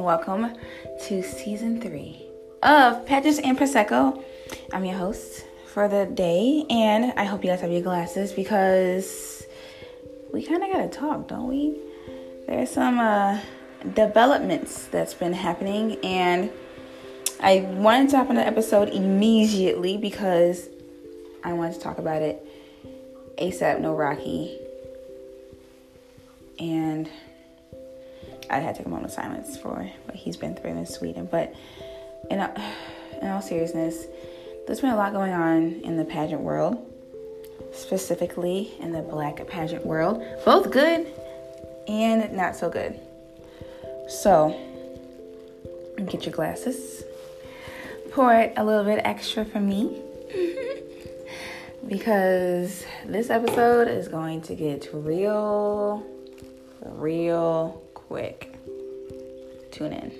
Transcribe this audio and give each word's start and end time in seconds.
And 0.00 0.06
welcome 0.06 0.56
to 1.08 1.22
season 1.22 1.78
three 1.78 2.24
of 2.62 3.04
Pageants 3.04 3.38
and 3.38 3.58
Prosecco. 3.58 4.24
I'm 4.72 4.82
your 4.86 4.96
host 4.96 5.44
for 5.66 5.88
the 5.88 6.06
day, 6.06 6.64
and 6.70 7.12
I 7.18 7.24
hope 7.24 7.44
you 7.44 7.50
guys 7.50 7.60
have 7.60 7.70
your 7.70 7.82
glasses 7.82 8.32
because 8.32 9.46
we 10.32 10.42
kind 10.42 10.64
of 10.64 10.72
got 10.72 10.90
to 10.90 10.98
talk, 10.98 11.28
don't 11.28 11.48
we? 11.48 11.76
There's 12.46 12.70
some 12.70 12.98
uh, 12.98 13.40
developments 13.92 14.86
that's 14.86 15.12
been 15.12 15.34
happening, 15.34 15.98
and 16.02 16.50
I 17.38 17.60
wanted 17.60 18.08
to 18.12 18.16
hop 18.16 18.30
on 18.30 18.36
the 18.36 18.46
episode 18.46 18.88
immediately 18.88 19.98
because 19.98 20.70
I 21.44 21.52
wanted 21.52 21.74
to 21.74 21.80
talk 21.80 21.98
about 21.98 22.22
it 22.22 22.42
ASAP 23.36 23.82
No 23.82 23.94
Rocky. 23.94 24.58
And 26.58 27.06
I 28.50 28.58
had 28.58 28.74
to 28.74 28.78
take 28.78 28.86
a 28.86 28.90
moment 28.90 29.06
of 29.06 29.12
silence 29.12 29.56
for 29.56 29.90
what 30.04 30.16
he's 30.16 30.36
been 30.36 30.54
through 30.54 30.70
in 30.70 30.86
Sweden. 30.86 31.28
But 31.30 31.54
in, 32.30 32.40
in 33.22 33.28
all 33.28 33.40
seriousness, 33.40 34.06
there's 34.66 34.80
been 34.80 34.90
a 34.90 34.96
lot 34.96 35.12
going 35.12 35.32
on 35.32 35.80
in 35.84 35.96
the 35.96 36.04
pageant 36.04 36.40
world, 36.40 36.84
specifically 37.72 38.72
in 38.80 38.92
the 38.92 39.02
black 39.02 39.46
pageant 39.46 39.86
world, 39.86 40.22
both 40.44 40.70
good 40.70 41.06
and 41.88 42.32
not 42.32 42.56
so 42.56 42.68
good. 42.68 42.98
So, 44.08 44.58
get 46.06 46.26
your 46.26 46.32
glasses, 46.32 47.04
pour 48.10 48.34
it 48.34 48.54
a 48.56 48.64
little 48.64 48.84
bit 48.84 49.00
extra 49.04 49.44
for 49.44 49.60
me 49.60 50.02
because 51.86 52.84
this 53.06 53.30
episode 53.30 53.86
is 53.86 54.08
going 54.08 54.40
to 54.42 54.54
get 54.56 54.88
real, 54.92 56.04
real 56.84 57.82
quick. 58.10 58.52
Tune 59.70 59.92
in. 59.92 60.10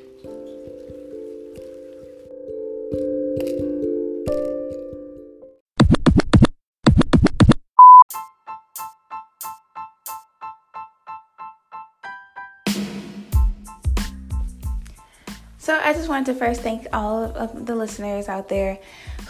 So, 15.58 15.76
I 15.76 15.92
just 15.92 16.08
wanted 16.08 16.26
to 16.26 16.34
first 16.34 16.62
thank 16.62 16.86
all 16.92 17.24
of 17.24 17.66
the 17.66 17.74
listeners 17.74 18.28
out 18.28 18.48
there 18.48 18.78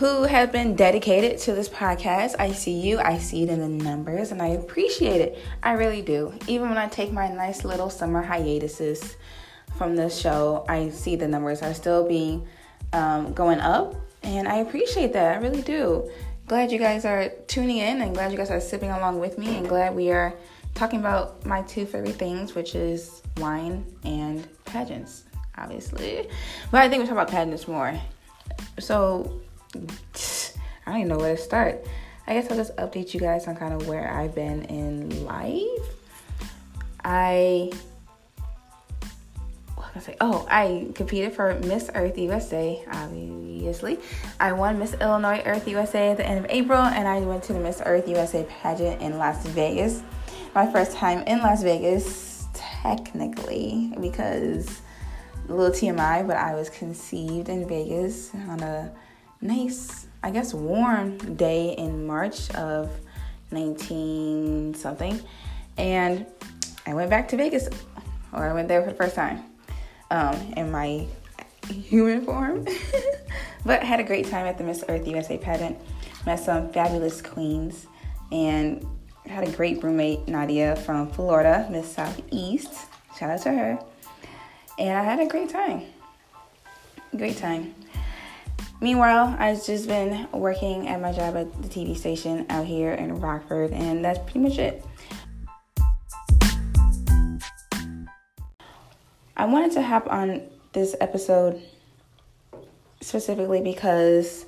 who 0.01 0.23
have 0.23 0.51
been 0.51 0.75
dedicated 0.75 1.37
to 1.37 1.53
this 1.53 1.69
podcast. 1.69 2.35
I 2.39 2.53
see 2.53 2.73
you, 2.73 2.99
I 3.01 3.19
see 3.19 3.43
it 3.43 3.51
in 3.51 3.61
the 3.61 3.69
numbers, 3.69 4.33
and 4.33 4.41
I 4.41 4.47
appreciate 4.47 5.21
it. 5.21 5.39
I 5.63 5.73
really 5.73 6.01
do. 6.01 6.33
Even 6.47 6.71
when 6.71 6.79
I 6.79 6.89
take 6.89 7.13
my 7.13 7.29
nice 7.29 7.67
little 7.67 7.91
summer 7.91 8.23
hiatuses 8.23 9.19
from 9.77 9.97
this 9.97 10.19
show, 10.19 10.65
I 10.71 10.89
see 10.89 11.17
the 11.17 11.29
numbers 11.29 11.61
are 11.61 11.75
still 11.75 12.09
being 12.09 12.49
um, 12.95 13.35
going 13.35 13.61
up, 13.61 13.95
and 14.23 14.49
I 14.49 14.61
appreciate 14.61 15.13
that. 15.13 15.37
I 15.37 15.39
really 15.39 15.61
do. 15.61 16.11
Glad 16.47 16.73
you 16.73 16.79
guys 16.79 17.05
are 17.05 17.29
tuning 17.47 17.77
in, 17.77 18.01
and 18.01 18.15
glad 18.15 18.33
you 18.33 18.39
guys 18.39 18.51
are 18.51 18.59
sipping 18.59 18.93
along 18.93 19.21
with 19.21 19.37
me, 19.37 19.59
and 19.59 19.69
glad 19.69 19.95
we 19.95 20.11
are 20.11 20.33
talking 20.75 21.01
about 21.01 21.45
my 21.45 21.61
two 21.65 21.85
favorite 21.85 22.17
things, 22.17 22.55
which 22.55 22.75
is 22.75 23.21
wine 23.37 23.85
and 24.05 24.49
pageants, 24.65 25.25
obviously. 25.59 26.27
But 26.71 26.81
I 26.81 26.89
think 26.89 27.03
we 27.03 27.07
talk 27.07 27.13
about 27.13 27.29
pageants 27.29 27.69
more. 27.69 28.01
So 28.79 29.43
I 29.75 30.93
don't 30.93 30.97
even 30.97 31.09
know 31.09 31.19
where 31.19 31.37
to 31.37 31.43
start. 31.43 31.85
I 32.27 32.35
guess 32.35 32.51
I'll 32.51 32.57
just 32.57 32.77
update 32.77 33.15
you 33.15 33.21
guys 33.21 33.47
on 33.49 33.57
kind 33.57 33.75
of 33.75 33.89
where 33.89 34.11
I've 34.13 34.35
been 34.35 34.63
in 34.65 35.25
life. 35.25 35.63
I 37.05 37.73
what 39.75 39.93
can 39.93 40.01
I 40.01 40.05
say? 40.05 40.17
Oh, 40.21 40.47
I 40.51 40.89
competed 40.95 41.33
for 41.33 41.55
Miss 41.61 41.91
Earth 41.95 42.19
USA, 42.19 42.85
obviously. 42.93 43.99
I 44.39 44.53
won 44.53 44.79
Miss 44.79 44.95
Illinois 44.95 45.43
Earth 45.47 45.67
USA 45.67 46.11
at 46.11 46.19
the 46.19 46.27
end 46.27 46.45
of 46.45 46.51
April, 46.51 46.81
and 46.81 47.09
I 47.09 47.21
went 47.21 47.43
to 47.45 47.53
the 47.53 47.61
Miss 47.61 47.83
Earth 47.85 48.09
USA 48.09 48.45
pageant 48.45 49.01
in 49.01 49.19
Las 49.19 49.45
Vegas. 49.47 50.03
My 50.55 50.71
first 50.71 50.93
time 50.93 51.23
in 51.27 51.39
Las 51.39 51.63
Vegas, 51.63 52.47
technically, 52.53 53.93
because 54.01 54.81
a 55.49 55.55
little 55.55 55.75
TMI, 55.75 56.27
but 56.27 56.37
I 56.37 56.55
was 56.55 56.71
conceived 56.71 57.49
in 57.49 57.67
Vegas 57.67 58.33
on 58.35 58.61
a 58.63 58.93
nice, 59.41 60.07
I 60.23 60.31
guess, 60.31 60.53
warm 60.55 61.17
day 61.37 61.75
in 61.77 62.07
March 62.07 62.51
of 62.55 62.91
19 63.51 64.75
something. 64.75 65.21
And 65.79 66.27
I 66.87 66.95
went 66.95 67.11
back 67.11 67.29
to 67.29 67.37
Vegas, 67.37 67.69
or 68.33 68.49
I 68.49 68.53
went 68.53 68.69
there 68.69 68.83
for 68.83 68.91
the 68.91 68.97
first 68.97 69.15
time 69.15 69.43
um, 70.11 70.35
in 70.57 70.71
my 70.71 71.07
human 71.69 72.25
form. 72.25 72.67
but 73.65 73.83
had 73.83 74.01
a 74.01 74.05
great 74.05 74.27
time 74.27 74.47
at 74.47 74.59
the 74.59 74.65
Miss 74.65 74.85
Earth 74.89 75.07
USA 75.07 75.39
pageant. 75.39 75.79
Met 76.27 76.41
some 76.41 76.71
fabulous 76.73 77.23
queens 77.23 77.87
and 78.33 78.87
had 79.27 79.47
a 79.47 79.51
great 79.53 79.83
roommate, 79.83 80.27
Nadia 80.29 80.77
from 80.77 81.11
Florida, 81.11 81.67
Miss 81.71 81.93
Southeast. 81.93 82.73
Shout 83.19 83.31
out 83.31 83.43
to 83.43 83.53
her. 83.53 83.79
And 84.79 84.99
I 84.99 85.03
had 85.03 85.21
a 85.21 85.27
great 85.27 85.51
time. 85.51 85.83
Great 87.17 87.37
time. 87.37 87.75
Meanwhile, 88.83 89.37
I've 89.39 89.63
just 89.63 89.87
been 89.87 90.27
working 90.33 90.89
at 90.89 91.03
my 91.03 91.13
job 91.13 91.37
at 91.37 91.63
the 91.63 91.69
TV 91.69 91.95
station 91.95 92.47
out 92.49 92.65
here 92.65 92.93
in 92.93 93.21
Rockford, 93.21 93.73
and 93.73 94.03
that's 94.03 94.19
pretty 94.21 94.39
much 94.39 94.59
it. 94.59 94.83
I 99.37 99.45
wanted 99.45 99.73
to 99.73 99.83
hop 99.83 100.11
on 100.11 100.43
this 100.73 100.97
episode 100.99 101.61
specifically 103.03 103.61
because 103.61 104.47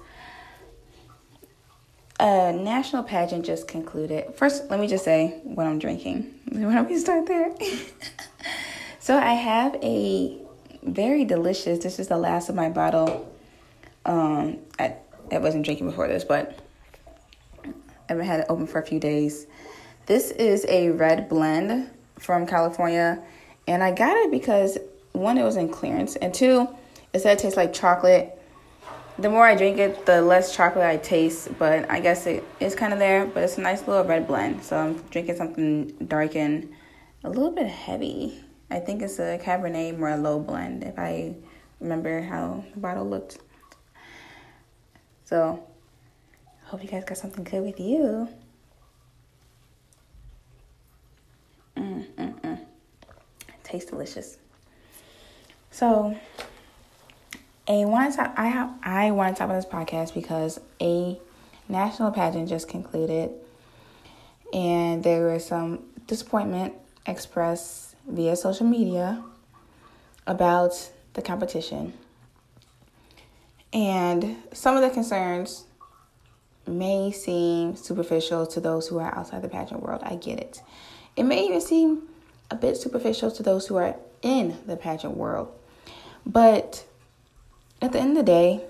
a 2.18 2.52
national 2.52 3.02
pageant 3.02 3.44
just 3.44 3.68
concluded. 3.68 4.34
First, 4.34 4.70
let 4.70 4.80
me 4.80 4.86
just 4.86 5.04
say 5.04 5.40
what 5.44 5.66
I'm 5.66 5.78
drinking. 5.78 6.34
Why 6.52 6.74
don't 6.74 6.88
we 6.88 6.98
start 6.98 7.26
there? 7.26 7.54
so, 8.98 9.18
I 9.18 9.34
have 9.34 9.74
a 9.82 10.38
very 10.82 11.26
delicious, 11.26 11.80
this 11.80 11.98
is 11.98 12.08
the 12.08 12.16
last 12.16 12.48
of 12.48 12.54
my 12.54 12.70
bottle 12.70 13.31
um, 14.04 14.58
I, 14.78 14.96
I 15.30 15.38
wasn't 15.38 15.64
drinking 15.64 15.86
before 15.86 16.08
this, 16.08 16.24
but 16.24 16.58
I've 18.08 18.20
had 18.20 18.40
it 18.40 18.46
open 18.48 18.66
for 18.66 18.80
a 18.80 18.86
few 18.86 19.00
days. 19.00 19.46
This 20.06 20.30
is 20.32 20.66
a 20.68 20.90
red 20.90 21.28
blend 21.28 21.90
from 22.18 22.46
California, 22.46 23.22
and 23.66 23.82
I 23.82 23.92
got 23.92 24.16
it 24.16 24.30
because 24.30 24.78
one, 25.12 25.38
it 25.38 25.44
was 25.44 25.56
in 25.56 25.68
clearance, 25.68 26.16
and 26.16 26.34
two, 26.34 26.68
it 27.12 27.20
said 27.20 27.38
it 27.38 27.42
tastes 27.42 27.56
like 27.56 27.72
chocolate. 27.72 28.38
The 29.18 29.28
more 29.28 29.46
I 29.46 29.54
drink 29.54 29.78
it, 29.78 30.06
the 30.06 30.22
less 30.22 30.56
chocolate 30.56 30.84
I 30.84 30.96
taste, 30.96 31.56
but 31.58 31.88
I 31.90 32.00
guess 32.00 32.26
it 32.26 32.42
is 32.60 32.74
kind 32.74 32.92
of 32.92 32.98
there. 32.98 33.26
But 33.26 33.44
it's 33.44 33.58
a 33.58 33.60
nice 33.60 33.86
little 33.86 34.04
red 34.04 34.26
blend, 34.26 34.64
so 34.64 34.76
I'm 34.76 34.94
drinking 35.10 35.36
something 35.36 35.88
dark 36.08 36.34
and 36.34 36.72
a 37.22 37.28
little 37.28 37.52
bit 37.52 37.66
heavy. 37.66 38.40
I 38.70 38.80
think 38.80 39.02
it's 39.02 39.18
a 39.18 39.38
Cabernet 39.38 39.98
Merlot 39.98 40.46
blend, 40.46 40.82
if 40.82 40.98
I 40.98 41.34
remember 41.78 42.22
how 42.22 42.64
the 42.72 42.80
bottle 42.80 43.08
looked. 43.08 43.38
So, 45.32 45.64
hope 46.64 46.82
you 46.82 46.90
guys 46.90 47.06
got 47.06 47.16
something 47.16 47.42
good 47.42 47.62
with 47.62 47.80
you. 47.80 48.28
Mm, 51.74 52.04
mm, 52.04 52.40
mm. 52.42 52.58
Tastes 53.62 53.88
delicious. 53.88 54.36
So, 55.70 56.14
a 57.66 57.86
want 57.86 58.12
to 58.16 58.30
I 58.38 58.48
have 58.48 58.74
I 58.82 59.10
want 59.12 59.34
to 59.34 59.38
talk 59.38 59.46
about 59.48 59.56
this 59.56 59.72
podcast 59.72 60.12
because 60.12 60.60
a 60.82 61.18
national 61.66 62.10
pageant 62.10 62.50
just 62.50 62.68
concluded, 62.68 63.30
and 64.52 65.02
there 65.02 65.28
was 65.28 65.46
some 65.46 65.82
disappointment 66.06 66.74
expressed 67.06 67.96
via 68.06 68.36
social 68.36 68.66
media 68.66 69.24
about 70.26 70.90
the 71.14 71.22
competition. 71.22 71.94
And 73.72 74.36
some 74.52 74.76
of 74.76 74.82
the 74.82 74.90
concerns 74.90 75.64
may 76.66 77.10
seem 77.10 77.74
superficial 77.76 78.46
to 78.46 78.60
those 78.60 78.88
who 78.88 78.98
are 78.98 79.14
outside 79.16 79.42
the 79.42 79.48
pageant 79.48 79.82
world. 79.82 80.02
I 80.04 80.16
get 80.16 80.38
it. 80.38 80.62
It 81.16 81.24
may 81.24 81.44
even 81.46 81.60
seem 81.60 82.02
a 82.50 82.54
bit 82.54 82.76
superficial 82.76 83.30
to 83.32 83.42
those 83.42 83.66
who 83.66 83.76
are 83.76 83.96
in 84.20 84.58
the 84.66 84.76
pageant 84.76 85.16
world. 85.16 85.52
But 86.24 86.84
at 87.80 87.92
the 87.92 87.98
end 87.98 88.10
of 88.10 88.16
the 88.16 88.22
day, 88.30 88.64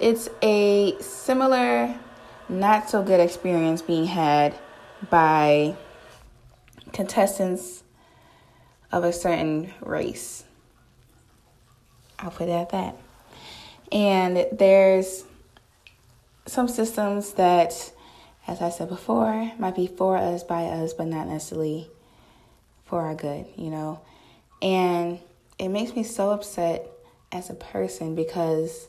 it's 0.00 0.28
a 0.42 0.96
similar, 1.00 1.94
not 2.48 2.88
so 2.88 3.02
good 3.02 3.20
experience 3.20 3.82
being 3.82 4.06
had 4.06 4.54
by 5.10 5.76
contestants 6.92 7.82
of 8.90 9.04
a 9.04 9.12
certain 9.12 9.72
race. 9.80 10.44
I'll 12.18 12.30
put 12.30 12.48
it 12.48 12.52
at 12.52 12.70
that. 12.70 12.96
And 13.92 14.46
there's 14.52 15.24
some 16.46 16.66
systems 16.66 17.34
that, 17.34 17.92
as 18.46 18.62
I 18.62 18.70
said 18.70 18.88
before, 18.88 19.52
might 19.58 19.76
be 19.76 19.86
for 19.86 20.16
us, 20.16 20.42
by 20.42 20.64
us, 20.64 20.94
but 20.94 21.06
not 21.06 21.28
necessarily 21.28 21.90
for 22.86 23.02
our 23.02 23.14
good, 23.14 23.46
you 23.56 23.70
know. 23.70 24.00
And 24.62 25.18
it 25.58 25.68
makes 25.68 25.94
me 25.94 26.02
so 26.02 26.30
upset 26.30 26.86
as 27.30 27.50
a 27.50 27.54
person 27.54 28.14
because 28.14 28.88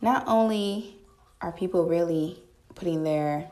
not 0.00 0.24
only 0.26 0.96
are 1.40 1.52
people 1.52 1.86
really 1.86 2.42
putting 2.74 3.04
their 3.04 3.48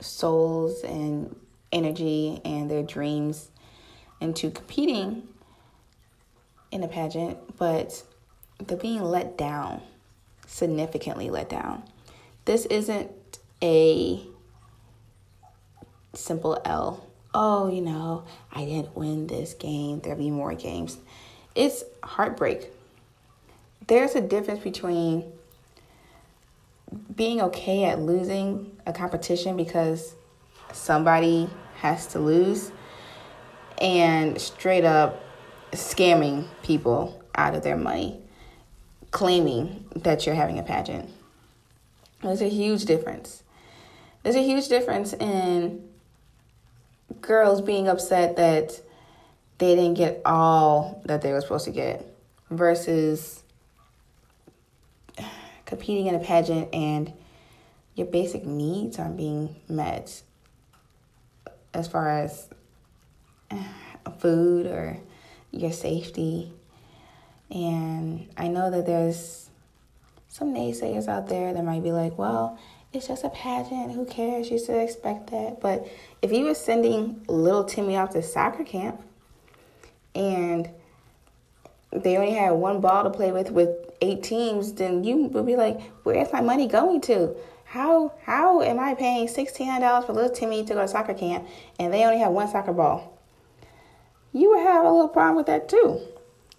souls 0.00 0.82
and 0.82 1.34
energy 1.72 2.40
and 2.44 2.70
their 2.70 2.82
dreams 2.82 3.50
into 4.20 4.50
competing 4.50 5.28
in 6.70 6.82
a 6.82 6.88
pageant, 6.88 7.38
but 7.56 8.02
they're 8.66 8.76
being 8.76 9.02
let 9.02 9.36
down, 9.36 9.82
significantly 10.46 11.30
let 11.30 11.48
down. 11.48 11.82
This 12.44 12.66
isn't 12.66 13.10
a 13.62 14.20
simple 16.14 16.60
L. 16.64 17.06
Oh, 17.32 17.70
you 17.70 17.80
know, 17.80 18.24
I 18.52 18.64
didn't 18.64 18.96
win 18.96 19.26
this 19.26 19.54
game. 19.54 20.00
There'll 20.00 20.18
be 20.18 20.30
more 20.30 20.54
games. 20.54 20.98
It's 21.54 21.84
heartbreak. 22.02 22.70
There's 23.86 24.14
a 24.14 24.20
difference 24.20 24.62
between 24.62 25.24
being 27.14 27.40
okay 27.40 27.84
at 27.84 28.00
losing 28.00 28.76
a 28.86 28.92
competition 28.92 29.56
because 29.56 30.14
somebody 30.72 31.48
has 31.76 32.06
to 32.08 32.18
lose 32.18 32.72
and 33.80 34.40
straight 34.40 34.84
up 34.84 35.22
scamming 35.72 36.46
people 36.62 37.22
out 37.34 37.54
of 37.54 37.62
their 37.62 37.76
money, 37.76 38.19
claiming 39.10 39.86
that 39.96 40.26
you're 40.26 40.34
having 40.34 40.58
a 40.58 40.62
pageant. 40.62 41.10
There's 42.22 42.42
a 42.42 42.48
huge 42.48 42.84
difference. 42.84 43.42
There's 44.22 44.36
a 44.36 44.42
huge 44.42 44.68
difference 44.68 45.12
in 45.14 45.88
girls 47.20 47.60
being 47.60 47.88
upset 47.88 48.36
that 48.36 48.80
they 49.58 49.74
didn't 49.74 49.94
get 49.94 50.22
all 50.24 51.02
that 51.06 51.22
they 51.22 51.32
were 51.32 51.40
supposed 51.40 51.64
to 51.64 51.70
get 51.70 52.06
versus 52.50 53.42
competing 55.66 56.06
in 56.06 56.14
a 56.14 56.18
pageant 56.18 56.68
and 56.74 57.12
your 57.94 58.06
basic 58.06 58.44
needs 58.44 58.98
aren't 58.98 59.16
being 59.16 59.54
met 59.68 60.22
as 61.72 61.86
far 61.86 62.08
as 62.08 62.48
uh, 63.50 63.62
food 64.18 64.66
or 64.66 64.96
your 65.50 65.72
safety. 65.72 66.52
And 67.50 68.28
I 68.36 68.48
know 68.48 68.70
that 68.70 68.86
there's 68.86 69.50
some 70.28 70.54
naysayers 70.54 71.08
out 71.08 71.28
there 71.28 71.52
that 71.52 71.64
might 71.64 71.82
be 71.82 71.92
like, 71.92 72.16
well, 72.16 72.58
it's 72.92 73.08
just 73.08 73.24
a 73.24 73.30
pageant. 73.30 73.92
Who 73.92 74.04
cares? 74.04 74.50
You 74.50 74.58
should 74.58 74.80
expect 74.82 75.30
that. 75.30 75.60
But 75.60 75.86
if 76.22 76.32
you 76.32 76.44
were 76.44 76.54
sending 76.54 77.24
little 77.28 77.64
Timmy 77.64 77.96
off 77.96 78.10
to 78.10 78.22
soccer 78.22 78.64
camp 78.64 79.00
and 80.14 80.68
they 81.92 82.16
only 82.16 82.32
had 82.32 82.50
one 82.52 82.80
ball 82.80 83.04
to 83.04 83.10
play 83.10 83.32
with 83.32 83.50
with 83.50 83.70
eight 84.00 84.22
teams, 84.22 84.72
then 84.74 85.04
you 85.04 85.16
would 85.16 85.46
be 85.46 85.56
like, 85.56 85.80
where's 86.04 86.32
my 86.32 86.40
money 86.40 86.66
going 86.68 87.00
to? 87.02 87.34
How 87.64 88.12
how 88.24 88.62
am 88.62 88.80
I 88.80 88.94
paying 88.94 89.28
sixteen 89.28 89.68
hundred 89.68 89.86
dollars 89.86 90.06
for 90.06 90.12
little 90.12 90.30
Timmy 90.30 90.64
to 90.64 90.74
go 90.74 90.80
to 90.80 90.88
soccer 90.88 91.14
camp 91.14 91.46
and 91.78 91.92
they 91.92 92.04
only 92.04 92.18
have 92.18 92.32
one 92.32 92.48
soccer 92.48 92.72
ball? 92.72 93.18
You 94.32 94.50
would 94.50 94.62
have 94.62 94.84
a 94.84 94.90
little 94.90 95.08
problem 95.08 95.36
with 95.36 95.46
that 95.46 95.68
too. 95.68 96.00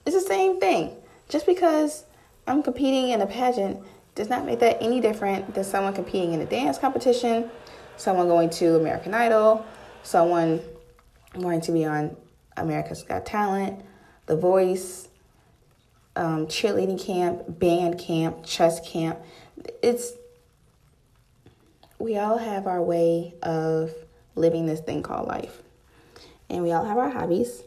It's 0.05 0.15
the 0.15 0.21
same 0.21 0.59
thing. 0.59 0.95
Just 1.29 1.45
because 1.45 2.05
I'm 2.47 2.63
competing 2.63 3.09
in 3.09 3.21
a 3.21 3.27
pageant 3.27 3.79
does 4.15 4.29
not 4.29 4.45
make 4.45 4.59
that 4.59 4.77
any 4.81 4.99
different 4.99 5.53
than 5.53 5.63
someone 5.63 5.93
competing 5.93 6.33
in 6.33 6.41
a 6.41 6.45
dance 6.45 6.77
competition, 6.77 7.49
someone 7.97 8.27
going 8.27 8.49
to 8.49 8.75
American 8.75 9.13
Idol, 9.13 9.65
someone 10.03 10.61
going 11.39 11.61
to 11.61 11.71
be 11.71 11.85
on 11.85 12.15
America's 12.57 13.03
Got 13.03 13.25
Talent, 13.25 13.83
The 14.25 14.35
Voice, 14.35 15.07
um, 16.15 16.47
cheerleading 16.47 17.03
camp, 17.03 17.59
band 17.59 17.97
camp, 17.97 18.45
chess 18.45 18.79
camp. 18.87 19.19
It's 19.81 20.13
we 21.99 22.17
all 22.17 22.37
have 22.37 22.65
our 22.65 22.81
way 22.81 23.35
of 23.43 23.93
living 24.35 24.65
this 24.65 24.79
thing 24.79 25.03
called 25.03 25.27
life, 25.27 25.61
and 26.49 26.63
we 26.63 26.71
all 26.71 26.83
have 26.83 26.97
our 26.97 27.09
hobbies, 27.09 27.63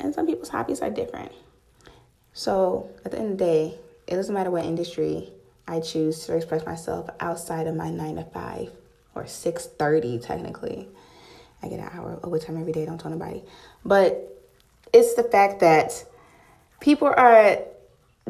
and 0.00 0.14
some 0.14 0.26
people's 0.26 0.48
hobbies 0.48 0.82
are 0.82 0.90
different. 0.90 1.32
So 2.38 2.88
at 3.04 3.10
the 3.10 3.18
end 3.18 3.32
of 3.32 3.38
the 3.38 3.44
day, 3.44 3.78
it 4.06 4.14
doesn't 4.14 4.32
matter 4.32 4.52
what 4.52 4.64
industry 4.64 5.32
I 5.66 5.80
choose 5.80 6.24
to 6.26 6.36
express 6.36 6.64
myself 6.64 7.10
outside 7.18 7.66
of 7.66 7.74
my 7.74 7.90
nine 7.90 8.14
to 8.14 8.22
five 8.22 8.70
or 9.16 9.26
six 9.26 9.66
thirty 9.66 10.20
technically. 10.20 10.88
I 11.64 11.68
get 11.68 11.80
an 11.80 11.88
hour 11.92 12.20
overtime 12.22 12.56
every 12.56 12.70
day. 12.70 12.86
Don't 12.86 12.96
tell 12.96 13.10
nobody, 13.10 13.42
but 13.84 14.40
it's 14.92 15.14
the 15.14 15.24
fact 15.24 15.58
that 15.60 16.04
people 16.78 17.08
are 17.08 17.58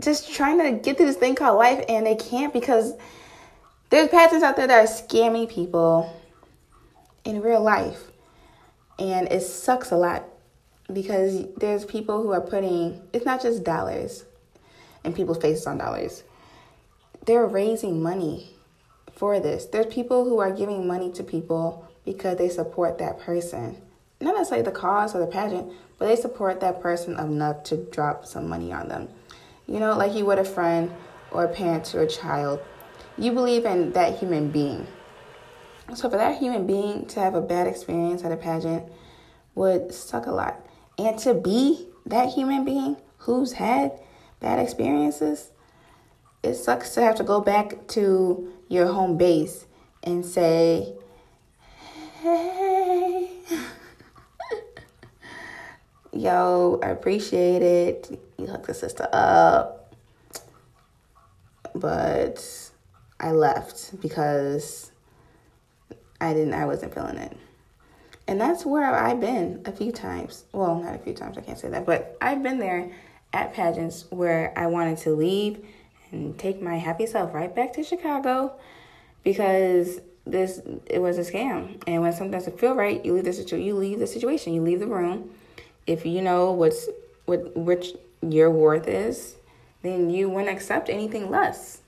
just 0.01 0.33
trying 0.33 0.59
to 0.61 0.73
get 0.83 0.97
through 0.97 1.05
this 1.05 1.17
thing 1.17 1.35
called 1.35 1.59
life 1.59 1.85
and 1.87 2.07
they 2.07 2.15
can't 2.15 2.55
because 2.55 2.95
there's 3.91 4.09
patterns 4.09 4.43
out 4.43 4.57
there 4.57 4.69
that 4.69 4.85
are 4.87 4.91
scamming 4.91 5.51
people 5.51 6.11
in 7.27 7.43
real 7.43 7.63
life. 7.63 8.05
And 8.99 9.31
it 9.31 9.43
sucks 9.43 9.91
a 9.91 9.97
lot 9.99 10.25
because 10.93 11.45
there's 11.57 11.85
people 11.85 12.23
who 12.23 12.33
are 12.33 12.41
putting 12.41 13.03
it's 13.13 13.25
not 13.25 13.43
just 13.43 13.63
dollars 13.65 14.25
and 15.05 15.15
people's 15.15 15.39
faces 15.39 15.67
on 15.67 15.79
dollars. 15.79 16.25
They're 17.27 17.47
raising 17.47 18.03
money 18.03 18.51
for 19.13 19.39
this. 19.41 19.67
There's 19.67 19.93
people 19.93 20.25
who 20.25 20.39
are 20.39 20.51
giving 20.51 20.87
money 20.87 21.11
to 21.13 21.23
people 21.23 21.87
because 22.05 22.39
they 22.39 22.49
support 22.49 22.99
that 22.99 23.21
person. 23.21 23.81
Not 24.21 24.35
necessarily 24.35 24.65
the 24.65 24.73
cause 24.73 25.15
or 25.15 25.21
the 25.21 25.27
pageant, 25.27 25.73
but 25.99 26.07
they 26.07 26.17
support 26.17 26.61
that 26.61 26.81
person 26.81 27.19
enough 27.19 27.65
to 27.65 27.77
drop 27.77 28.25
some 28.25 28.49
money 28.49 28.73
on 28.73 28.89
them. 28.89 29.09
You 29.67 29.81
know, 29.81 29.97
like 29.97 30.15
you 30.15 30.25
would 30.25 30.39
a 30.39 30.45
friend 30.45 30.91
or 31.31 31.45
a 31.45 31.49
parent 31.49 31.85
to 31.87 32.01
a 32.01 32.07
child. 32.07 32.61
You 33.19 33.33
believe 33.33 33.65
in 33.65 33.93
that 33.93 34.19
human 34.19 34.51
being. 34.51 34.87
So 35.95 36.09
for 36.09 36.17
that 36.17 36.39
human 36.39 36.67
being 36.67 37.07
to 37.07 37.21
have 37.21 37.35
a 37.35 37.41
bad 37.41 37.67
experience 37.67 38.25
at 38.25 38.33
a 38.33 38.37
pageant 38.37 38.91
would 39.55 39.93
suck 39.93 40.27
a 40.27 40.31
lot. 40.31 40.65
And 40.99 41.17
to 41.21 41.33
be 41.33 41.87
that 42.07 42.31
human 42.31 42.65
being 42.65 42.97
who's 43.19 43.53
had 43.53 43.93
bad 44.41 44.59
experiences, 44.59 45.53
it 46.43 46.55
sucks 46.55 46.95
to 46.95 47.03
have 47.03 47.15
to 47.17 47.25
go 47.25 47.41
back 47.41 47.87
to 47.89 48.53
your 48.69 48.89
home 48.89 49.17
base 49.17 49.67
and 50.03 50.27
say, 50.27 50.93
hey, 52.21 53.31
yo, 56.13 56.81
I 56.83 56.89
appreciate 56.89 57.63
it. 57.63 58.21
You 58.37 58.47
hooked 58.47 58.67
the 58.67 58.75
sister 58.75 59.09
up. 59.13 59.95
But 61.75 62.71
I 63.21 63.33
left 63.33 64.01
because 64.01 64.91
I 66.21 66.33
didn't 66.33 66.55
I 66.55 66.67
wasn't 66.67 66.95
feeling 66.95 67.19
it. 67.19 67.37
And 68.29 68.39
that's 68.39 68.67
where 68.67 68.95
I've 68.95 69.21
been 69.21 69.63
a 69.65 69.73
few 69.73 69.91
times. 69.91 70.45
Well, 70.53 70.79
not 70.81 70.95
a 70.95 70.99
few 70.99 71.15
times, 71.15 71.39
I 71.39 71.41
can't 71.41 71.59
say 71.59 71.71
that, 71.71 71.87
but 71.87 72.17
I've 72.21 72.43
been 72.43 72.59
there 72.59 72.91
at 73.33 73.55
pageants 73.55 74.05
where 74.11 74.53
I 74.55 74.67
wanted 74.67 74.99
to 74.99 75.11
leave 75.11 75.65
and 76.13 76.39
take 76.39 76.61
my 76.61 76.77
happy 76.77 77.07
self 77.07 77.33
right 77.33 77.55
back 77.55 77.73
to 77.75 77.83
Chicago 77.83 78.53
because 79.25 80.01
this 80.27 80.61
it 80.85 81.01
was 81.01 81.17
a 81.17 81.23
scam. 81.23 81.83
And 81.87 82.03
when 82.03 82.13
something 82.13 82.31
doesn't 82.31 82.61
feel 82.61 82.75
right, 82.75 83.03
you 83.03 83.15
leave 83.15 83.25
the 83.25 83.33
situ- 83.33 83.57
you 83.57 83.75
leave 83.75 83.99
the 83.99 84.07
situation, 84.07 84.53
you 84.53 84.61
leave 84.61 84.81
the 84.81 84.87
room. 84.87 85.31
If 85.87 86.05
you 86.05 86.21
know 86.21 86.53
what's 86.53 86.87
what 87.25 87.57
which 87.57 87.95
your 88.21 88.51
worth 88.51 88.89
is, 88.89 89.37
then 89.83 90.11
you 90.11 90.29
wouldn't 90.29 90.55
accept 90.55 90.91
anything 90.91 91.31
less. 91.31 91.81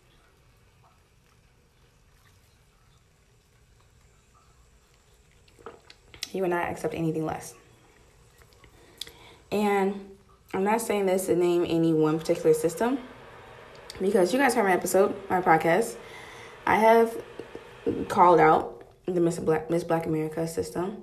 You 6.33 6.43
would 6.43 6.51
not 6.51 6.69
accept 6.69 6.95
anything 6.95 7.27
less. 7.27 7.55
And 9.51 10.11
I'm 10.55 10.65
not 10.65 10.81
saying 10.81 11.07
this 11.07 11.27
to 11.27 11.37
name 11.37 11.65
any 11.69 11.93
one 11.93 12.19
particular 12.19 12.55
system 12.55 12.99
because 14.01 14.33
you 14.33 14.39
guys 14.39 14.55
heard 14.55 14.65
my 14.65 14.73
episode, 14.73 15.15
my 15.29 15.41
podcast. 15.41 15.97
I 16.67 16.77
have 16.77 17.17
called 18.09 18.41
out 18.41 18.85
the 19.07 19.21
Miss 19.21 19.39
Black 19.39 19.71
Miss 19.71 19.85
Black 19.85 20.07
America 20.07 20.47
system 20.47 21.03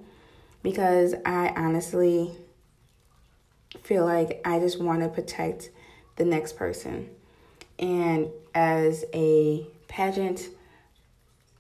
because 0.64 1.14
I 1.26 1.54
honestly 1.56 2.32
feel 3.84 4.06
like 4.06 4.42
I 4.46 4.60
just 4.60 4.82
want 4.82 5.02
to 5.02 5.10
protect 5.10 5.70
the 6.16 6.26
next 6.26 6.56
person. 6.56 7.10
And 7.80 8.30
as 8.56 9.06
a 9.14 9.68
pageant 9.88 10.50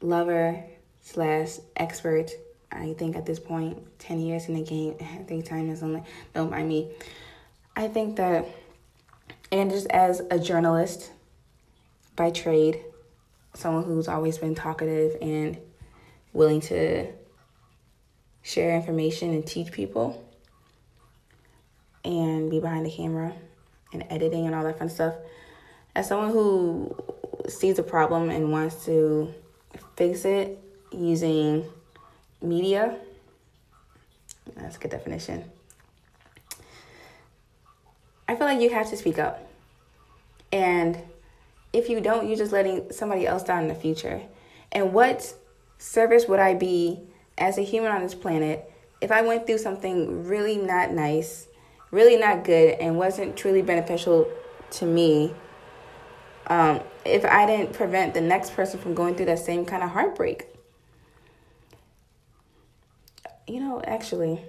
lover 0.02 0.64
slash 1.02 1.58
expert, 1.76 2.32
I 2.72 2.94
think 2.94 3.16
at 3.16 3.26
this 3.26 3.40
point, 3.40 3.78
10 4.00 4.20
years 4.20 4.48
in 4.48 4.56
the 4.56 4.64
game, 4.64 4.96
I 5.02 5.24
think 5.24 5.46
time 5.46 5.70
is 5.70 5.84
only, 5.84 6.04
don't 6.34 6.52
mind 6.52 6.68
me. 6.68 6.92
I 7.76 7.88
think 7.88 8.16
that, 8.18 8.46
and 9.52 9.70
just 9.70 9.88
as 9.88 10.22
a 10.32 10.40
journalist 10.40 11.12
by 12.16 12.32
trade, 12.32 12.82
someone 13.54 13.84
who's 13.84 14.08
always 14.08 14.38
been 14.38 14.56
talkative 14.56 15.18
and 15.22 15.58
willing 16.34 16.62
to 16.62 17.08
share 18.44 18.76
information 18.76 19.32
and 19.32 19.46
teach 19.46 19.72
people, 19.72 20.24
and 22.08 22.50
be 22.50 22.60
behind 22.60 22.86
the 22.86 22.92
camera 22.92 23.34
and 23.94 24.06
editing 24.10 24.46
and 24.46 24.56
all 24.56 24.64
that 24.64 24.80
fun 24.80 24.90
stuff. 24.90 25.14
As 25.96 26.08
someone 26.08 26.32
who 26.32 26.96
sees 27.50 27.80
a 27.80 27.84
problem 27.84 28.30
and 28.30 28.52
wants 28.52 28.86
to 28.86 29.34
fix 29.96 30.26
it 30.26 30.58
using 30.92 31.66
media, 32.42 32.98
that's 34.56 34.78
a 34.78 34.80
good 34.80 34.92
definition. 34.92 35.44
I 38.28 38.36
feel 38.36 38.48
like 38.48 38.60
you 38.62 38.70
have 38.72 38.90
to 38.90 38.98
speak 38.98 39.20
up. 39.20 39.48
And 40.52 40.98
if 41.74 41.90
you 41.90 42.02
don't, 42.02 42.28
you're 42.28 42.38
just 42.38 42.52
letting 42.52 42.92
somebody 42.92 43.26
else 43.26 43.44
down 43.44 43.64
in 43.64 43.68
the 43.68 43.76
future. 43.76 44.22
And 44.72 44.94
what 44.94 45.34
service 45.78 46.28
would 46.28 46.40
I 46.40 46.54
be 46.54 47.00
as 47.38 47.58
a 47.58 47.62
human 47.62 47.92
on 47.92 48.02
this 48.02 48.16
planet 48.16 48.72
if 49.00 49.12
I 49.12 49.22
went 49.22 49.46
through 49.46 49.60
something 49.60 50.28
really 50.28 50.58
not 50.58 50.92
nice, 50.92 51.48
really 51.92 52.18
not 52.18 52.44
good, 52.44 52.78
and 52.80 52.98
wasn't 52.98 53.38
truly 53.38 53.62
beneficial 53.62 54.30
to 54.72 54.86
me? 54.86 55.34
Um, 56.48 56.82
if 57.06 57.26
I 57.26 57.46
didn't 57.46 57.74
prevent 57.74 58.14
the 58.14 58.22
next 58.22 58.54
person 58.54 58.80
from 58.80 58.94
going 58.94 59.16
through 59.16 59.26
that 59.28 59.40
same 59.40 59.66
kind 59.66 59.84
of 59.84 59.90
heartbreak. 59.90 60.48
You 63.48 63.62
know, 63.62 63.82
actually, 63.88 64.42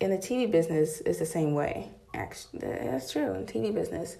in 0.00 0.10
the 0.10 0.16
TV 0.16 0.50
business, 0.50 1.02
it's 1.04 1.18
the 1.18 1.26
same 1.26 1.52
way. 1.54 1.90
Actually, 2.14 2.60
that's 2.60 3.12
true 3.12 3.34
in 3.34 3.44
TV 3.44 3.74
business. 3.74 4.16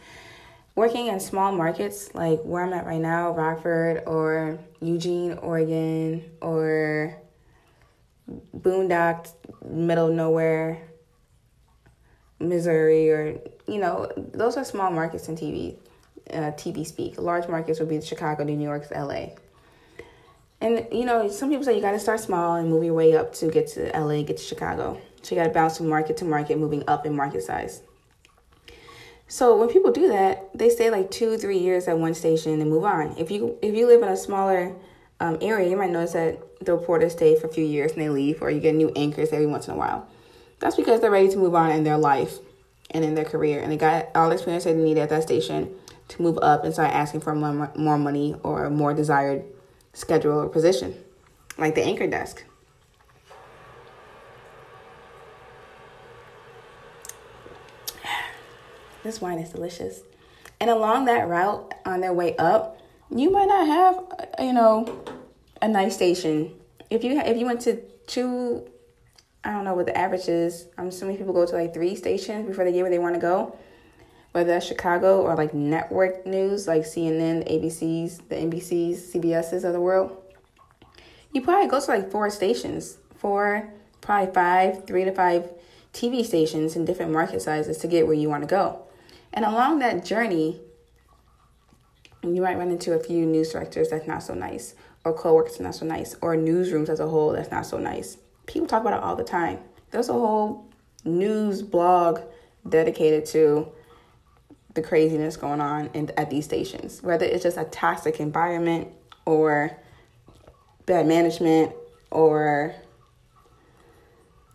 Working 0.75 1.07
in 1.07 1.21
small 1.21 1.53
markets 1.53 2.15
like 2.15 2.43
where 2.43 2.63
I'm 2.63 2.75
at 2.75 2.85
right 2.85 3.01
now, 3.01 3.33
Rockford 3.33 4.03
or 4.07 4.59
Eugene, 4.83 5.39
Oregon, 5.39 6.23
or 6.43 7.17
Boondock, 8.55 9.31
middle 9.65 10.09
nowhere, 10.09 10.83
Missouri, 12.39 13.11
or 13.11 13.41
you 13.67 13.79
know, 13.79 14.11
those 14.17 14.59
are 14.59 14.65
small 14.65 14.91
markets 14.91 15.29
in 15.29 15.37
TV, 15.37 15.77
uh, 16.31 16.53
TV 16.53 16.87
speak. 16.87 17.19
Large 17.19 17.49
markets 17.49 17.81
would 17.81 17.89
be 17.89 17.99
Chicago, 18.03 18.45
New 18.45 18.61
York, 18.61 18.87
LA. 18.95 19.29
And 20.61 20.87
you 20.91 21.05
know, 21.05 21.29
some 21.29 21.51
people 21.51 21.65
say 21.65 21.75
you 21.75 21.83
got 21.83 21.93
to 21.93 21.99
start 21.99 22.21
small 22.21 22.57
and 22.57 22.71
move 22.71 22.85
your 22.85 22.95
way 22.95 23.17
up 23.17 23.35
to 23.35 23.51
get 23.51 23.69
to 23.69 23.91
LA, 23.99 24.23
get 24.23 24.39
to 24.39 24.43
Chicago. 24.43 25.01
So 25.23 25.35
you 25.35 25.41
got 25.41 25.49
to 25.49 25.53
bounce 25.53 25.79
from 25.79 25.89
market 25.89 26.17
to 26.19 26.25
market, 26.25 26.59
moving 26.59 26.85
up 26.87 27.05
in 27.05 27.15
market 27.15 27.43
size. 27.43 27.83
So 29.29 29.57
when 29.57 29.69
people 29.69 29.91
do 29.91 30.09
that, 30.09 30.57
they 30.57 30.71
stay 30.71 30.89
like 30.89 31.11
two, 31.11 31.37
three 31.37 31.59
years 31.59 31.89
at 31.89 31.99
one 31.99 32.15
station 32.15 32.61
and 32.61 32.71
move 32.71 32.85
on. 32.85 33.17
If 33.19 33.31
you 33.31 33.59
if 33.61 33.75
you 33.75 33.87
live 33.87 34.03
in 34.03 34.09
a 34.09 34.17
smaller 34.17 34.75
um, 35.19 35.39
area, 35.41 35.69
you 35.69 35.77
might 35.77 35.91
notice 35.91 36.13
that 36.13 36.65
the 36.65 36.73
reporters 36.73 37.13
stay 37.13 37.39
for 37.39 37.49
a 37.49 37.53
few 37.53 37.65
years 37.65 37.93
and 37.93 38.01
they 38.01 38.09
leave, 38.09 38.41
or 38.41 38.51
you 38.51 38.61
get 38.61 38.75
new 38.75 38.93
anchors 38.95 39.33
every 39.33 39.47
once 39.47 39.67
in 39.67 39.75
a 39.75 39.77
while. 39.77 40.07
That's 40.61 40.77
because 40.77 41.01
they're 41.01 41.11
ready 41.11 41.29
to 41.29 41.37
move 41.37 41.55
on 41.55 41.73
in 41.73 41.85
their 41.85 41.99
life 41.99 42.39
and 42.93 43.05
in 43.05 43.15
their 43.15 43.25
career, 43.25 43.61
and 43.61 43.73
they 43.73 43.77
got 43.77 44.09
all 44.15 44.29
the 44.29 44.35
experience 44.35 44.65
they 44.65 44.75
need 44.75 44.97
at 44.97 45.09
that 45.09 45.25
station 45.25 45.75
to 46.09 46.23
move 46.23 46.39
up 46.41 46.65
and 46.65 46.73
start 46.73 46.93
asking 46.93 47.21
for 47.21 47.35
more, 47.35 47.73
more 47.77 47.99
money 47.99 48.37
or 48.45 48.71
more 48.71 48.95
desired 48.95 49.45
schedule 49.97 50.39
or 50.39 50.49
position, 50.49 50.95
like 51.57 51.75
the 51.75 51.83
anchor 51.83 52.07
desk. 52.07 52.45
This 59.03 59.21
wine 59.21 59.39
is 59.39 59.51
delicious. 59.51 60.03
And 60.61 60.69
along 60.69 61.07
that 61.07 61.29
route, 61.29 61.73
on 61.85 62.01
their 62.01 62.13
way 62.13 62.37
up, 62.37 62.81
you 63.11 63.31
might 63.31 63.47
not 63.47 63.67
have, 63.67 64.05
you 64.41 64.53
know, 64.53 65.05
a 65.63 65.69
nice 65.69 65.95
station. 65.95 66.53
If 66.91 67.03
you 67.05 67.19
if 67.21 67.37
you 67.37 67.47
went 67.47 67.61
to 67.63 67.81
two, 68.07 68.69
I 69.45 69.53
don't 69.53 69.65
know 69.65 69.75
what 69.75 69.87
the 69.87 69.97
average 69.97 70.29
is. 70.29 70.67
I'm 70.77 70.89
assuming 70.89 71.17
people 71.17 71.33
go 71.33 71.47
to 71.47 71.55
like 71.55 71.73
three 71.73 71.95
stations 71.95 72.47
before 72.47 72.65
they 72.65 72.73
get 72.73 72.83
where 72.83 72.91
they 72.91 72.99
want 72.99 73.15
to 73.15 73.21
go. 73.21 73.57
Whether 74.37 74.53
that's 74.53 74.67
Chicago 74.67 75.23
or 75.23 75.35
like 75.35 75.55
network 75.55 76.27
news, 76.27 76.69
like 76.69 76.83
CNN, 76.83 77.51
ABCs, 77.51 78.29
the 78.29 78.35
NBCs, 78.35 79.15
CBSs 79.15 79.65
of 79.65 79.73
the 79.73 79.81
world. 79.81 80.15
You 81.33 81.41
probably 81.41 81.69
go 81.69 81.81
to 81.81 81.87
like 81.87 82.11
four 82.11 82.29
stations, 82.29 82.99
four, 83.15 83.73
probably 84.03 84.35
five, 84.35 84.87
three 84.87 85.05
to 85.05 85.13
five 85.13 85.51
TV 85.95 86.23
stations 86.23 86.77
in 86.77 86.85
different 86.85 87.13
market 87.13 87.41
sizes 87.41 87.79
to 87.79 87.89
get 87.89 88.07
where 88.07 88.15
you 88.15 88.29
want 88.29 88.43
to 88.43 88.47
go. 88.47 88.83
And 89.33 89.43
along 89.43 89.79
that 89.79 90.05
journey, 90.05 90.61
you 92.23 92.43
might 92.43 92.59
run 92.59 92.71
into 92.71 92.93
a 92.93 93.03
few 93.03 93.25
news 93.25 93.53
directors 93.53 93.89
that's 93.89 94.07
not 94.07 94.23
so 94.23 94.35
nice, 94.35 94.75
or 95.07 95.15
co-workers 95.15 95.53
that's 95.53 95.63
not 95.63 95.75
so 95.77 95.87
nice, 95.87 96.15
or 96.21 96.37
newsrooms 96.37 96.91
as 96.91 97.01
a 97.01 97.09
whole 97.09 97.33
that's 97.33 97.51
not 97.51 97.65
so 97.65 97.79
nice. 97.79 98.19
People 98.45 98.69
talk 98.69 98.83
about 98.83 98.99
it 98.99 99.03
all 99.03 99.17
the 99.17 99.25
time. 99.25 99.61
There's 99.93 100.11
a 100.11 100.13
whole 100.13 100.71
news 101.07 101.63
blog 101.63 102.21
dedicated 102.69 103.25
to 103.29 103.73
the 104.77 104.83
craziness 104.83 105.37
going 105.37 105.61
on 105.61 105.91
in, 105.95 106.11
at 106.17 106.31
these 106.31 106.45
stations, 106.45 107.03
whether 107.03 107.25
it's 107.25 107.43
just 107.43 107.57
a 107.57 107.65
toxic 107.65 108.21
environment 108.21 108.89
or 109.25 109.77
bad 110.87 111.07
management 111.07 111.73
or 112.13 112.75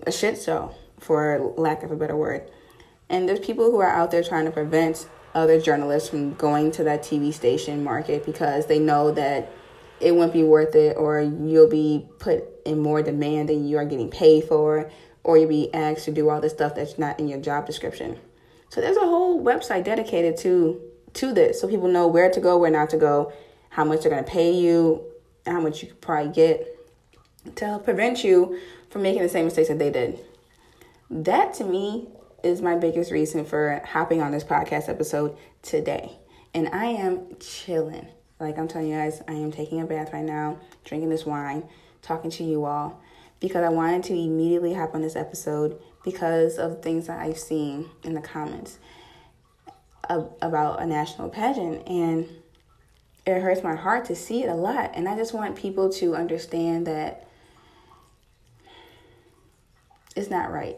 a 0.08 0.12
shit 0.12 0.42
show, 0.42 0.74
for 1.00 1.54
lack 1.58 1.84
of 1.84 1.92
a 1.92 1.96
better 1.96 2.16
word. 2.16 2.50
And 3.10 3.28
there's 3.28 3.40
people 3.40 3.70
who 3.70 3.82
are 3.82 3.90
out 3.90 4.12
there 4.12 4.24
trying 4.24 4.46
to 4.46 4.52
prevent 4.52 5.08
other 5.36 5.60
journalists 5.60 6.10
from 6.10 6.34
going 6.36 6.72
to 6.72 6.84
that 6.86 7.04
TV 7.04 7.34
station 7.34 7.84
market 7.84 8.26
because 8.26 8.68
they 8.68 8.80
know 8.80 9.12
that 9.12 9.52
it 10.00 10.16
won't 10.16 10.34
be 10.34 10.44
worth 10.44 10.76
it 10.76 10.98
or 10.98 11.22
you'll 11.22 11.70
be 11.70 12.06
put 12.20 12.44
in 12.66 12.80
more 12.80 13.02
demand 13.02 13.50
than 13.50 13.68
you 13.68 13.78
are 13.78 13.86
getting 13.86 14.10
paid 14.10 14.46
for 14.46 14.90
or 15.24 15.38
you'll 15.38 15.50
be 15.50 15.74
asked 15.74 16.06
to 16.06 16.12
do 16.12 16.30
all 16.30 16.42
this 16.42 16.54
stuff 16.54 16.76
that's 16.76 16.98
not 16.98 17.20
in 17.20 17.28
your 17.28 17.40
job 17.40 17.66
description. 17.66 18.18
So 18.72 18.80
there's 18.80 18.96
a 18.96 19.02
whole 19.02 19.44
website 19.44 19.84
dedicated 19.84 20.38
to 20.38 20.82
to 21.16 21.34
this 21.34 21.60
so 21.60 21.68
people 21.68 21.90
know 21.90 22.08
where 22.08 22.32
to 22.32 22.40
go, 22.40 22.58
where 22.58 22.72
not 22.72 22.90
to 22.92 22.98
go, 22.98 23.34
how 23.70 23.84
much 23.84 24.02
they're 24.02 24.12
going 24.12 24.24
to 24.24 24.32
pay 24.32 24.52
you, 24.52 25.04
how 25.46 25.60
much 25.60 25.82
you 25.82 25.90
could 25.90 26.00
probably 26.00 26.32
get 26.32 26.80
to 27.56 27.82
prevent 27.84 28.24
you 28.24 28.58
from 28.90 29.02
making 29.02 29.22
the 29.22 29.28
same 29.28 29.44
mistakes 29.44 29.68
that 29.68 29.78
they 29.78 29.90
did. 29.90 30.20
That 31.10 31.54
to 31.56 31.66
me 31.66 32.08
is 32.46 32.62
my 32.62 32.78
biggest 32.78 33.12
reason 33.12 33.44
for 33.44 33.82
hopping 33.86 34.22
on 34.22 34.32
this 34.32 34.46
podcast 34.46 34.88
episode 34.88 35.36
today. 35.62 36.14
And 36.54 36.70
I 36.70 36.86
am 36.86 37.36
chilling. 37.42 38.08
Like 38.40 38.58
I'm 38.58 38.70
telling 38.70 38.88
you 38.88 38.96
guys, 38.96 39.22
I 39.28 39.34
am 39.34 39.52
taking 39.52 39.82
a 39.82 39.86
bath 39.86 40.14
right 40.14 40.24
now, 40.24 40.60
drinking 40.86 41.10
this 41.10 41.26
wine, 41.26 41.68
talking 42.02 42.32
to 42.32 42.44
you 42.46 42.64
all 42.64 43.02
because 43.42 43.66
I 43.66 43.70
wanted 43.70 44.04
to 44.04 44.14
immediately 44.14 44.74
hop 44.74 44.96
on 44.96 45.02
this 45.02 45.18
episode 45.18 45.78
because 46.04 46.58
of 46.58 46.82
things 46.82 47.08
that 47.08 47.20
I've 47.20 47.38
seen 47.40 47.90
in 48.04 48.14
the 48.14 48.22
comments 48.22 48.80
about 50.10 50.82
a 50.82 50.86
national 50.86 51.30
pageant 51.30 51.88
and 51.88 52.28
it 53.26 53.40
hurts 53.40 53.64
my 53.64 53.76
heart 53.76 54.06
to 54.06 54.16
see 54.16 54.44
it 54.44 54.50
a 54.50 54.56
lot 54.56 54.92
and 54.96 55.08
I 55.08 55.16
just 55.16 55.34
want 55.34 55.56
people 55.56 55.90
to 55.94 56.16
understand 56.16 56.88
that 56.88 57.28
it's 60.16 60.30
not 60.30 60.52
right. 60.52 60.78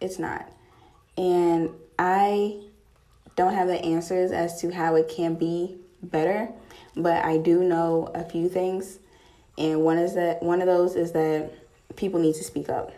It's 0.00 0.18
not. 0.18 0.50
And 1.16 1.70
I 1.98 2.60
don't 3.36 3.54
have 3.54 3.68
the 3.68 3.82
answers 3.82 4.32
as 4.32 4.60
to 4.60 4.70
how 4.70 4.96
it 4.96 5.08
can 5.08 5.34
be 5.34 5.76
better, 6.02 6.50
but 6.94 7.24
I 7.24 7.38
do 7.38 7.62
know 7.62 8.10
a 8.14 8.24
few 8.24 8.48
things. 8.48 8.98
And 9.56 9.82
one 9.82 9.98
is 9.98 10.14
that 10.14 10.42
one 10.42 10.60
of 10.60 10.66
those 10.66 10.96
is 10.96 11.12
that 11.12 11.52
people 11.96 12.20
need 12.20 12.34
to 12.34 12.44
speak 12.44 12.68
up. 12.68 12.92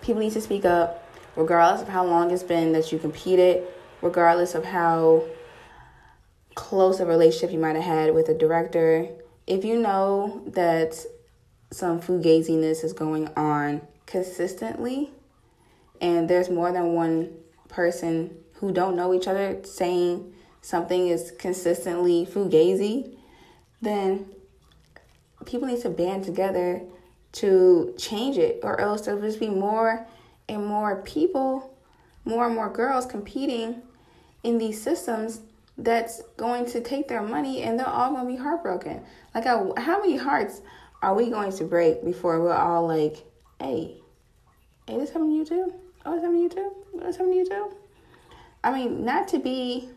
People 0.00 0.20
need 0.20 0.32
to 0.32 0.40
speak 0.40 0.64
up 0.64 1.04
regardless 1.36 1.82
of 1.82 1.88
how 1.88 2.04
long 2.04 2.30
it's 2.30 2.42
been 2.42 2.72
that 2.72 2.90
you 2.90 2.98
competed, 2.98 3.64
regardless 4.02 4.54
of 4.54 4.64
how 4.64 5.24
close 6.54 6.98
a 6.98 7.06
relationship 7.06 7.52
you 7.52 7.58
might 7.58 7.76
have 7.76 7.84
had 7.84 8.14
with 8.14 8.28
a 8.28 8.34
director. 8.34 9.08
If 9.46 9.64
you 9.64 9.78
know 9.78 10.42
that 10.48 10.98
some 11.70 12.00
fugaziness 12.00 12.82
is 12.82 12.92
going 12.92 13.28
on 13.36 13.82
consistently, 14.06 15.10
and 16.00 16.28
there's 16.28 16.50
more 16.50 16.72
than 16.72 16.94
one 16.94 17.36
person 17.68 18.36
who 18.54 18.72
don't 18.72 18.96
know 18.96 19.14
each 19.14 19.28
other 19.28 19.60
saying 19.64 20.32
something 20.62 21.08
is 21.08 21.32
consistently 21.38 22.26
fugazi, 22.26 23.16
then 23.80 24.26
people 25.46 25.68
need 25.68 25.80
to 25.82 25.90
band 25.90 26.24
together 26.24 26.82
to 27.32 27.94
change 27.98 28.38
it, 28.38 28.60
or 28.62 28.80
else 28.80 29.02
there'll 29.02 29.20
just 29.20 29.40
be 29.40 29.48
more 29.48 30.06
and 30.48 30.66
more 30.66 31.02
people, 31.02 31.76
more 32.24 32.46
and 32.46 32.54
more 32.54 32.70
girls 32.70 33.06
competing 33.06 33.82
in 34.42 34.58
these 34.58 34.80
systems 34.80 35.40
that's 35.76 36.22
going 36.36 36.66
to 36.66 36.80
take 36.80 37.06
their 37.06 37.22
money 37.22 37.62
and 37.62 37.78
they're 37.78 37.86
all 37.86 38.12
going 38.12 38.26
to 38.26 38.32
be 38.32 38.36
heartbroken. 38.36 39.02
Like, 39.34 39.44
how 39.44 40.00
many 40.00 40.16
hearts 40.16 40.60
are 41.02 41.14
we 41.14 41.30
going 41.30 41.52
to 41.52 41.64
break 41.64 42.04
before 42.04 42.40
we're 42.40 42.54
all 42.54 42.86
like, 42.86 43.18
hey, 43.60 43.96
hey, 44.86 44.98
this 44.98 45.10
happened 45.10 45.32
to 45.32 45.36
you 45.36 45.44
too? 45.44 45.74
Oh, 46.04 46.14
it's 46.14 46.22
happening 46.24 46.48
to 46.48 46.56
you 46.56 46.62
too? 46.62 46.72
Oh, 46.94 47.06
it's 47.08 47.16
happening 47.16 47.44
to 47.44 47.54
you 47.54 47.70
too? 47.70 47.76
I 48.64 48.72
mean, 48.72 49.04
not 49.04 49.28
to 49.28 49.38
be, 49.38 49.88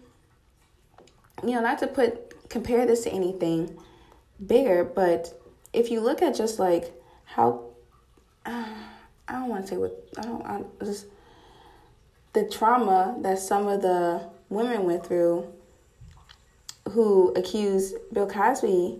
you 1.43 1.51
know, 1.51 1.61
not 1.61 1.79
to 1.79 1.87
put, 1.87 2.49
compare 2.49 2.85
this 2.85 3.03
to 3.03 3.09
anything 3.09 3.75
bigger, 4.45 4.83
but 4.83 5.41
if 5.73 5.89
you 5.89 6.01
look 6.01 6.21
at 6.21 6.35
just 6.35 6.59
like 6.59 6.93
how, 7.33 7.65
uh, 8.45 8.65
I 9.27 9.33
don't 9.33 9.49
want 9.49 9.63
to 9.63 9.67
say 9.67 9.77
what, 9.77 10.09
I 10.17 10.21
don't, 10.23 10.45
I 10.45 10.61
just, 10.83 11.05
the 12.33 12.49
trauma 12.49 13.15
that 13.21 13.39
some 13.39 13.67
of 13.67 13.81
the 13.81 14.29
women 14.49 14.83
went 14.83 15.05
through 15.05 15.47
who 16.91 17.33
accused 17.35 17.95
Bill 18.11 18.27
Cosby 18.27 18.99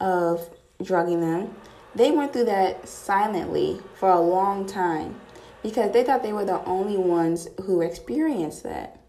of 0.00 0.50
drugging 0.82 1.20
them, 1.20 1.54
they 1.94 2.10
went 2.10 2.32
through 2.32 2.46
that 2.46 2.88
silently 2.88 3.80
for 3.94 4.10
a 4.10 4.20
long 4.20 4.66
time 4.66 5.20
because 5.62 5.92
they 5.92 6.02
thought 6.02 6.22
they 6.22 6.32
were 6.32 6.44
the 6.44 6.64
only 6.64 6.96
ones 6.96 7.48
who 7.64 7.80
experienced 7.80 8.64
that. 8.64 9.00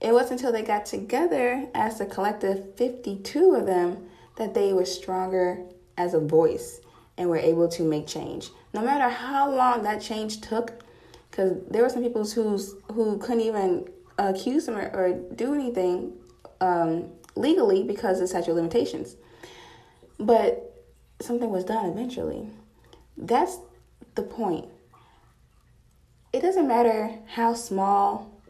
It 0.00 0.12
wasn't 0.12 0.40
until 0.40 0.52
they 0.52 0.62
got 0.62 0.84
together 0.84 1.68
as 1.74 2.00
a 2.00 2.06
collective 2.06 2.74
52 2.76 3.54
of 3.54 3.66
them 3.66 4.08
that 4.36 4.52
they 4.52 4.74
were 4.74 4.84
stronger 4.84 5.60
as 5.96 6.12
a 6.12 6.20
voice 6.20 6.81
and 7.18 7.28
were 7.28 7.36
able 7.36 7.68
to 7.68 7.82
make 7.82 8.06
change. 8.06 8.50
No 8.72 8.82
matter 8.82 9.08
how 9.08 9.50
long 9.50 9.82
that 9.82 10.00
change 10.00 10.40
took, 10.40 10.82
because 11.30 11.58
there 11.70 11.82
were 11.82 11.88
some 11.88 12.02
people 12.02 12.26
who's, 12.26 12.74
who 12.92 13.18
couldn't 13.18 13.40
even 13.40 13.88
accuse 14.18 14.66
them 14.66 14.76
or, 14.76 14.90
or 14.94 15.12
do 15.34 15.54
anything 15.54 16.12
um, 16.60 17.10
legally 17.36 17.82
because 17.82 18.20
of 18.20 18.28
statute 18.28 18.54
limitations. 18.54 19.16
But 20.18 20.84
something 21.20 21.50
was 21.50 21.64
done 21.64 21.86
eventually. 21.86 22.48
That's 23.16 23.58
the 24.14 24.22
point. 24.22 24.66
It 26.32 26.40
doesn't 26.40 26.66
matter 26.66 27.18
how 27.26 27.54
small 27.54 28.40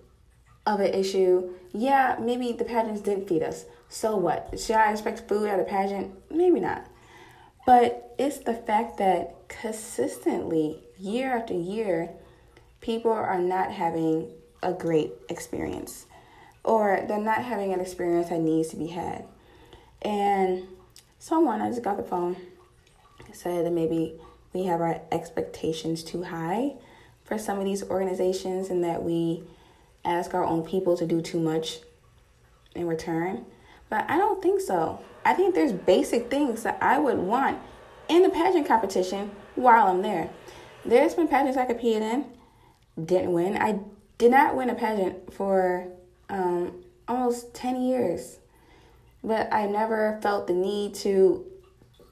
of 0.66 0.80
an 0.80 0.94
issue. 0.94 1.54
Yeah, 1.72 2.16
maybe 2.20 2.52
the 2.52 2.64
pageants 2.64 3.00
didn't 3.00 3.28
feed 3.28 3.42
us. 3.42 3.64
So 3.88 4.16
what? 4.16 4.58
Should 4.58 4.76
I 4.76 4.92
expect 4.92 5.28
food 5.28 5.48
at 5.48 5.58
a 5.58 5.64
pageant? 5.64 6.12
Maybe 6.30 6.60
not. 6.60 6.86
But 7.64 8.14
it's 8.18 8.38
the 8.38 8.54
fact 8.54 8.98
that 8.98 9.48
consistently, 9.48 10.80
year 10.98 11.36
after 11.36 11.54
year, 11.54 12.10
people 12.80 13.12
are 13.12 13.38
not 13.38 13.70
having 13.72 14.30
a 14.62 14.72
great 14.72 15.12
experience 15.28 16.06
or 16.64 17.04
they're 17.08 17.18
not 17.18 17.44
having 17.44 17.72
an 17.72 17.80
experience 17.80 18.28
that 18.28 18.40
needs 18.40 18.68
to 18.68 18.76
be 18.76 18.88
had. 18.88 19.24
And 20.02 20.64
someone, 21.18 21.60
I 21.60 21.68
just 21.68 21.82
got 21.82 21.96
the 21.96 22.02
phone, 22.02 22.36
said 23.32 23.64
that 23.64 23.72
maybe 23.72 24.14
we 24.52 24.64
have 24.64 24.80
our 24.80 25.00
expectations 25.10 26.04
too 26.04 26.24
high 26.24 26.74
for 27.24 27.38
some 27.38 27.58
of 27.58 27.64
these 27.64 27.82
organizations 27.84 28.68
and 28.68 28.84
that 28.84 29.02
we 29.02 29.42
ask 30.04 30.34
our 30.34 30.44
own 30.44 30.62
people 30.64 30.96
to 30.96 31.06
do 31.06 31.20
too 31.20 31.40
much 31.40 31.80
in 32.74 32.86
return. 32.86 33.46
But 33.88 34.08
I 34.10 34.18
don't 34.18 34.42
think 34.42 34.60
so. 34.60 35.02
I 35.24 35.34
think 35.34 35.54
there's 35.54 35.72
basic 35.72 36.30
things 36.30 36.62
that 36.62 36.78
I 36.80 36.98
would 36.98 37.18
want 37.18 37.58
in 38.08 38.22
the 38.22 38.30
pageant 38.30 38.66
competition 38.66 39.30
while 39.54 39.86
I'm 39.86 40.02
there. 40.02 40.30
There's 40.84 41.14
been 41.14 41.28
pageants 41.28 41.56
I 41.56 41.64
competed 41.64 42.02
in, 42.02 42.24
didn't 43.04 43.32
win. 43.32 43.56
I 43.56 43.80
did 44.18 44.32
not 44.32 44.56
win 44.56 44.70
a 44.70 44.74
pageant 44.74 45.32
for 45.32 45.88
um, 46.28 46.82
almost 47.06 47.54
10 47.54 47.82
years. 47.82 48.38
But 49.24 49.52
I 49.52 49.66
never 49.66 50.18
felt 50.20 50.48
the 50.48 50.52
need 50.52 50.94
to 50.96 51.46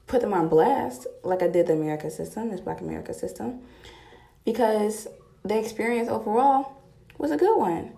put 0.07 0.21
them 0.21 0.33
on 0.33 0.47
blast 0.47 1.07
like 1.23 1.41
I 1.41 1.47
did 1.47 1.67
the 1.67 1.73
America 1.73 2.09
system, 2.09 2.51
this 2.51 2.61
Black 2.61 2.81
America 2.81 3.13
system, 3.13 3.61
because 4.45 5.07
the 5.43 5.57
experience 5.57 6.09
overall 6.09 6.81
was 7.17 7.31
a 7.31 7.37
good 7.37 7.57
one. 7.57 7.93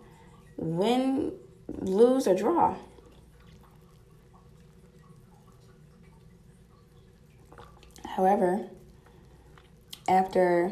Win, 0.57 1.33
lose, 1.67 2.27
or 2.27 2.35
draw. 2.35 2.75
However, 8.15 8.67
after 10.07 10.71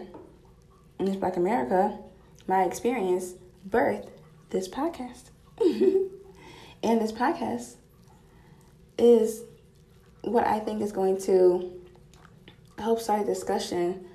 Miss 0.99 1.15
Black 1.15 1.37
America, 1.37 1.97
my 2.45 2.65
experience 2.65 3.33
birthed 3.67 4.09
this 4.51 4.67
podcast. 4.67 5.31
and 5.59 7.01
this 7.01 7.11
podcast 7.11 7.77
is 8.99 9.41
what 10.21 10.45
I 10.45 10.59
think 10.59 10.83
is 10.83 10.91
going 10.91 11.19
to 11.21 11.81
help 12.77 12.99
start 12.99 13.21
a 13.21 13.25
discussion 13.25 14.05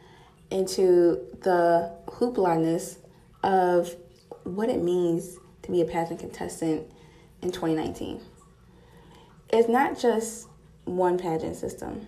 into 0.53 1.19
the 1.43 1.97
hooplaness 2.07 2.99
of 3.43 3.93
what 4.45 4.69
it 4.69 4.81
means 4.81 5.37
to 5.63 5.73
be 5.73 5.81
a 5.81 5.85
pageant 5.85 6.21
contestant 6.21 6.89
in 7.43 7.51
2019. 7.51 8.21
It's 9.53 9.69
not 9.69 9.99
just 9.99 10.47
one 10.85 11.19
pageant 11.19 11.57
system. 11.57 12.07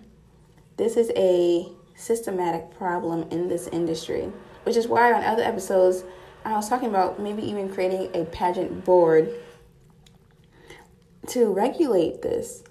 This 0.79 0.95
is 0.95 1.11
a 1.17 1.67
systematic 1.97 2.71
problem 2.77 3.27
in 3.31 3.49
this 3.49 3.67
industry, 3.67 4.31
which 4.63 4.77
is 4.77 4.87
why 4.87 5.11
on 5.11 5.23
other 5.23 5.43
episodes 5.43 6.05
I 6.45 6.53
was 6.53 6.69
talking 6.69 6.87
about 6.87 7.19
maybe 7.19 7.43
even 7.43 7.67
creating 7.67 8.09
a 8.13 8.23
pageant 8.23 8.85
board 8.85 9.29
to 11.27 11.51
regulate 11.51 12.21
this 12.21 12.63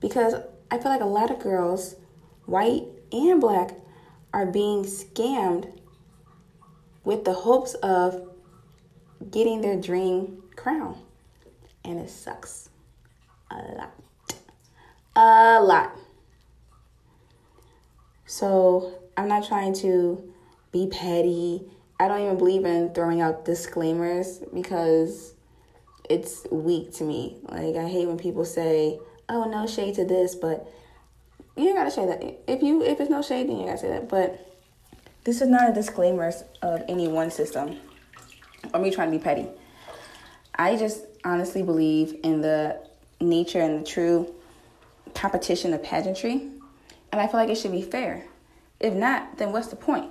because 0.00 0.34
I 0.72 0.78
feel 0.78 0.90
like 0.90 1.02
a 1.02 1.04
lot 1.04 1.30
of 1.30 1.38
girls, 1.38 1.94
white 2.46 2.82
and 3.12 3.40
black, 3.40 3.76
are 4.34 4.46
being 4.46 4.82
scammed 4.82 5.72
with 7.04 7.24
the 7.24 7.32
hopes 7.32 7.74
of 7.74 8.28
getting 9.30 9.60
their 9.60 9.80
dream 9.80 10.42
crown. 10.56 10.98
And 11.84 12.00
it 12.00 12.10
sucks 12.10 12.70
a 13.52 13.54
lot. 13.54 13.94
A 15.14 15.62
lot. 15.62 16.01
So 18.32 18.94
I'm 19.16 19.28
not 19.28 19.46
trying 19.46 19.74
to 19.74 20.32
be 20.72 20.86
petty 20.86 21.66
I 22.02 22.08
don't 22.08 22.20
even 22.22 22.36
believe 22.36 22.64
in 22.64 22.92
throwing 22.94 23.20
out 23.20 23.44
disclaimers 23.44 24.40
because 24.52 25.34
it's 26.10 26.44
weak 26.50 26.92
to 26.94 27.04
me. 27.04 27.38
Like 27.48 27.76
I 27.76 27.86
hate 27.86 28.08
when 28.08 28.18
people 28.18 28.44
say, 28.44 28.98
"Oh, 29.28 29.44
no 29.44 29.68
shade 29.68 29.94
to 29.94 30.04
this," 30.04 30.34
but 30.34 30.66
you 31.56 31.72
gotta 31.74 31.92
say 31.92 32.04
that. 32.06 32.20
If 32.48 32.60
you 32.60 32.82
if 32.82 33.00
it's 33.00 33.08
no 33.08 33.22
shade, 33.22 33.48
then 33.48 33.56
you 33.56 33.66
gotta 33.66 33.78
say 33.78 33.88
that. 33.90 34.08
But 34.08 34.36
this 35.22 35.40
is 35.40 35.46
not 35.46 35.70
a 35.70 35.72
disclaimer 35.72 36.32
of 36.60 36.82
any 36.88 37.06
one 37.06 37.30
system 37.30 37.78
or 38.74 38.80
me 38.80 38.90
trying 38.90 39.12
to 39.12 39.16
be 39.16 39.22
petty. 39.22 39.46
I 40.56 40.74
just 40.74 41.04
honestly 41.24 41.62
believe 41.62 42.16
in 42.24 42.40
the 42.40 42.80
nature 43.20 43.60
and 43.60 43.80
the 43.80 43.88
true 43.88 44.34
competition 45.14 45.72
of 45.72 45.84
pageantry, 45.84 46.50
and 47.12 47.20
I 47.20 47.26
feel 47.26 47.38
like 47.38 47.50
it 47.50 47.56
should 47.56 47.72
be 47.72 47.82
fair. 47.82 48.24
If 48.80 48.94
not, 48.94 49.38
then 49.38 49.52
what's 49.52 49.68
the 49.68 49.76
point? 49.76 50.10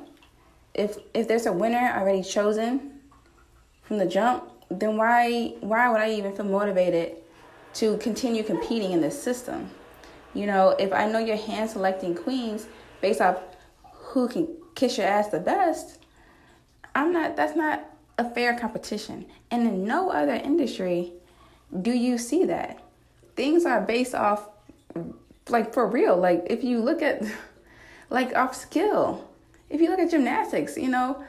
if 0.74 0.98
if 1.14 1.28
there's 1.28 1.46
a 1.46 1.54
winner 1.54 1.94
already 1.96 2.24
chosen 2.24 3.00
from 3.84 3.98
the 3.98 4.06
jump, 4.06 4.50
then 4.70 4.98
why 4.98 5.54
why 5.62 5.90
would 5.90 6.00
I 6.00 6.12
even 6.12 6.36
feel 6.36 6.46
motivated 6.46 7.18
to 7.76 7.98
continue 7.98 8.44
competing 8.44 8.92
in 8.92 9.02
this 9.02 9.22
system? 9.22 9.70
You 10.34 10.46
know, 10.46 10.70
if 10.80 10.94
I 10.94 11.10
know 11.10 11.20
you're 11.20 11.36
hand 11.36 11.70
selecting 11.70 12.16
queens 12.16 12.68
based 13.02 13.22
off 13.22 13.38
who 13.92 14.28
can 14.28 14.48
kiss 14.76 14.98
your 14.98 15.08
ass 15.08 15.28
the 15.28 15.40
best, 15.40 16.00
I'm 16.96 17.12
not 17.12 17.36
that's 17.36 17.56
not 17.56 17.86
a 18.18 18.30
fair 18.30 18.58
competition. 18.58 19.26
And 19.50 19.68
in 19.68 19.84
no 19.86 20.10
other 20.10 20.36
industry 20.36 21.14
do 21.82 21.92
you 21.92 22.18
see 22.18 22.46
that. 22.46 22.82
Things 23.36 23.66
are 23.66 23.82
based 23.82 24.14
off 24.14 24.50
like 25.50 25.74
for 25.74 25.88
real. 25.88 26.18
Like 26.18 26.48
if 26.50 26.64
you 26.64 26.80
look 26.80 27.02
at 27.02 27.24
like 28.10 28.36
off 28.36 28.56
skill 28.56 29.28
if 29.72 29.80
you 29.80 29.90
look 29.90 30.00
at 30.00 30.12
gymnastics, 30.12 30.78
you 30.78 30.90
know, 30.90 31.24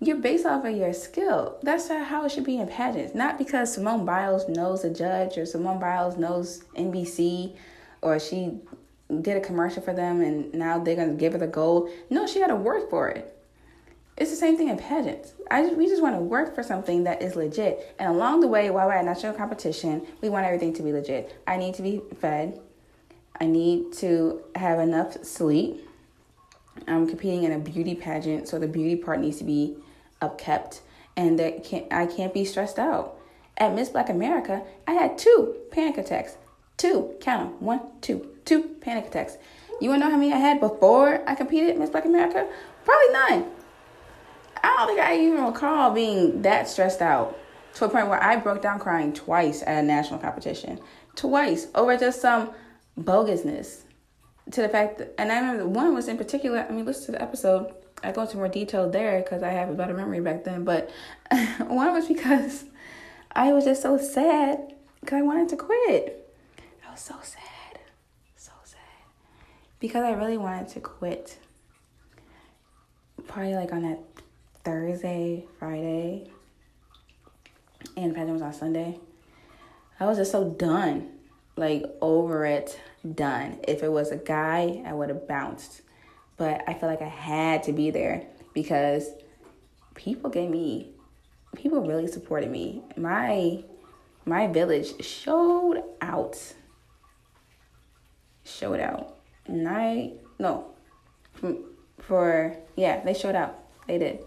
you're 0.00 0.18
based 0.18 0.44
off 0.44 0.64
of 0.64 0.76
your 0.76 0.92
skill. 0.92 1.58
That's 1.62 1.88
how 1.88 2.26
it 2.26 2.30
should 2.30 2.44
be 2.44 2.58
in 2.58 2.68
pageants. 2.68 3.14
Not 3.14 3.38
because 3.38 3.72
Simone 3.72 4.04
Biles 4.04 4.46
knows 4.48 4.84
a 4.84 4.92
judge 4.92 5.38
or 5.38 5.46
Simone 5.46 5.80
Biles 5.80 6.18
knows 6.18 6.62
NBC 6.76 7.56
or 8.02 8.20
she 8.20 8.60
did 9.22 9.38
a 9.38 9.40
commercial 9.40 9.82
for 9.82 9.94
them 9.94 10.20
and 10.20 10.52
now 10.52 10.78
they're 10.78 10.96
to 10.96 11.14
give 11.14 11.32
her 11.32 11.38
the 11.38 11.46
gold. 11.46 11.88
No, 12.10 12.26
she 12.26 12.40
had 12.40 12.48
to 12.48 12.56
work 12.56 12.90
for 12.90 13.08
it. 13.08 13.32
It's 14.18 14.30
the 14.30 14.36
same 14.36 14.56
thing 14.58 14.68
in 14.68 14.78
pageants. 14.78 15.32
I 15.50 15.62
we 15.68 15.86
just 15.86 16.02
want 16.02 16.16
to 16.16 16.20
work 16.20 16.54
for 16.54 16.62
something 16.62 17.04
that 17.04 17.22
is 17.22 17.36
legit. 17.36 17.94
And 17.98 18.10
along 18.10 18.40
the 18.40 18.48
way, 18.48 18.70
while 18.70 18.86
we're 18.86 18.94
at 18.94 19.04
national 19.04 19.34
competition, 19.34 20.06
we 20.22 20.30
want 20.30 20.46
everything 20.46 20.72
to 20.74 20.82
be 20.82 20.92
legit. 20.92 21.38
I 21.46 21.56
need 21.56 21.74
to 21.74 21.82
be 21.82 22.00
fed. 22.20 22.58
I 23.40 23.46
need 23.46 23.92
to 23.94 24.42
have 24.54 24.78
enough 24.78 25.24
sleep. 25.24 25.88
I'm 26.86 27.08
competing 27.08 27.44
in 27.44 27.52
a 27.52 27.58
beauty 27.58 27.94
pageant, 27.94 28.48
so 28.48 28.58
the 28.58 28.68
beauty 28.68 28.96
part 28.96 29.20
needs 29.20 29.38
to 29.38 29.44
be 29.44 29.76
upkept, 30.20 30.80
and 31.16 31.38
that 31.38 31.64
can't 31.64 31.90
I 31.92 32.06
can't 32.06 32.32
be 32.32 32.44
stressed 32.44 32.78
out. 32.78 33.16
At 33.58 33.74
Miss 33.74 33.88
Black 33.88 34.10
America, 34.10 34.62
I 34.86 34.92
had 34.92 35.16
two 35.16 35.56
panic 35.70 35.96
attacks. 35.96 36.36
Two, 36.76 37.14
count 37.20 37.52
them. 37.52 37.64
One, 37.64 37.80
two, 38.02 38.36
two 38.44 38.62
panic 38.80 39.06
attacks. 39.06 39.38
You 39.80 39.88
wanna 39.90 40.04
know 40.04 40.10
how 40.10 40.18
many 40.18 40.32
I 40.32 40.38
had 40.38 40.60
before 40.60 41.22
I 41.26 41.34
competed 41.34 41.78
Miss 41.78 41.90
Black 41.90 42.04
America? 42.04 42.46
Probably 42.84 43.12
none. 43.12 43.50
I 44.62 44.76
don't 44.76 44.88
think 44.88 45.00
I 45.00 45.18
even 45.18 45.44
recall 45.44 45.90
being 45.90 46.42
that 46.42 46.68
stressed 46.68 47.00
out 47.00 47.38
to 47.74 47.84
a 47.84 47.88
point 47.88 48.08
where 48.08 48.22
I 48.22 48.36
broke 48.36 48.62
down 48.62 48.78
crying 48.78 49.12
twice 49.12 49.62
at 49.62 49.82
a 49.82 49.82
national 49.82 50.18
competition. 50.18 50.80
Twice 51.14 51.68
over 51.74 51.96
just 51.96 52.20
some 52.20 52.50
bogusness 52.98 53.80
to 54.52 54.62
the 54.62 54.68
fact 54.68 54.98
that, 54.98 55.14
and 55.18 55.32
I 55.32 55.40
remember 55.40 55.66
one 55.66 55.94
was 55.94 56.08
in 56.08 56.16
particular, 56.16 56.66
I 56.68 56.72
mean, 56.72 56.84
listen 56.84 57.06
to 57.06 57.12
the 57.12 57.22
episode 57.22 57.74
I 58.02 58.12
go 58.12 58.22
into 58.22 58.36
more 58.36 58.48
detail 58.48 58.88
there 58.90 59.20
because 59.22 59.42
I 59.42 59.50
have 59.50 59.68
a 59.70 59.74
better 59.74 59.94
memory 59.94 60.20
back 60.20 60.44
then. 60.44 60.64
But 60.64 60.90
one 61.58 61.92
was 61.92 62.06
because 62.06 62.64
I 63.32 63.52
was 63.52 63.64
just 63.64 63.82
so 63.82 63.98
sad 63.98 64.74
because 65.00 65.18
I 65.18 65.22
wanted 65.22 65.48
to 65.50 65.56
quit. 65.56 66.30
I 66.86 66.90
was 66.90 67.00
so 67.00 67.14
sad, 67.22 67.80
so 68.36 68.52
sad 68.64 68.78
because 69.80 70.02
I 70.02 70.12
really 70.12 70.38
wanted 70.38 70.68
to 70.68 70.80
quit. 70.80 71.38
Probably 73.26 73.54
like 73.54 73.72
on 73.72 73.82
that 73.82 73.98
Thursday, 74.62 75.44
Friday, 75.58 76.30
and 77.96 78.14
pageant 78.14 78.34
was 78.34 78.42
on 78.42 78.52
Sunday. 78.52 79.00
I 79.98 80.06
was 80.06 80.18
just 80.18 80.30
so 80.30 80.50
done, 80.50 81.08
like 81.56 81.84
over 82.00 82.44
it, 82.46 82.78
done. 83.14 83.58
If 83.66 83.82
it 83.82 83.90
was 83.90 84.10
a 84.10 84.16
guy, 84.16 84.82
I 84.86 84.92
would 84.92 85.08
have 85.08 85.26
bounced. 85.26 85.82
But 86.36 86.62
I 86.68 86.74
feel 86.74 86.88
like 86.88 87.02
I 87.02 87.08
had 87.08 87.62
to 87.64 87.72
be 87.72 87.90
there 87.90 88.26
because 88.52 89.10
people 89.94 90.30
gave 90.30 90.50
me, 90.50 90.90
people 91.56 91.80
really 91.80 92.06
supported 92.06 92.50
me. 92.50 92.82
My 92.96 93.64
my 94.26 94.48
village 94.48 95.02
showed 95.04 95.82
out. 96.00 96.36
Showed 98.44 98.80
out. 98.80 99.16
And 99.46 99.68
I 99.68 100.12
no, 100.38 100.66
for 102.00 102.56
yeah, 102.76 103.02
they 103.04 103.14
showed 103.14 103.34
out. 103.34 103.58
They 103.86 103.98
did. 103.98 104.18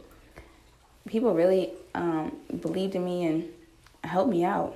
People 1.08 1.34
really 1.34 1.74
um, 1.94 2.38
believed 2.62 2.96
in 2.96 3.04
me 3.04 3.26
and 3.26 3.50
helped 4.04 4.32
me 4.32 4.44
out 4.44 4.76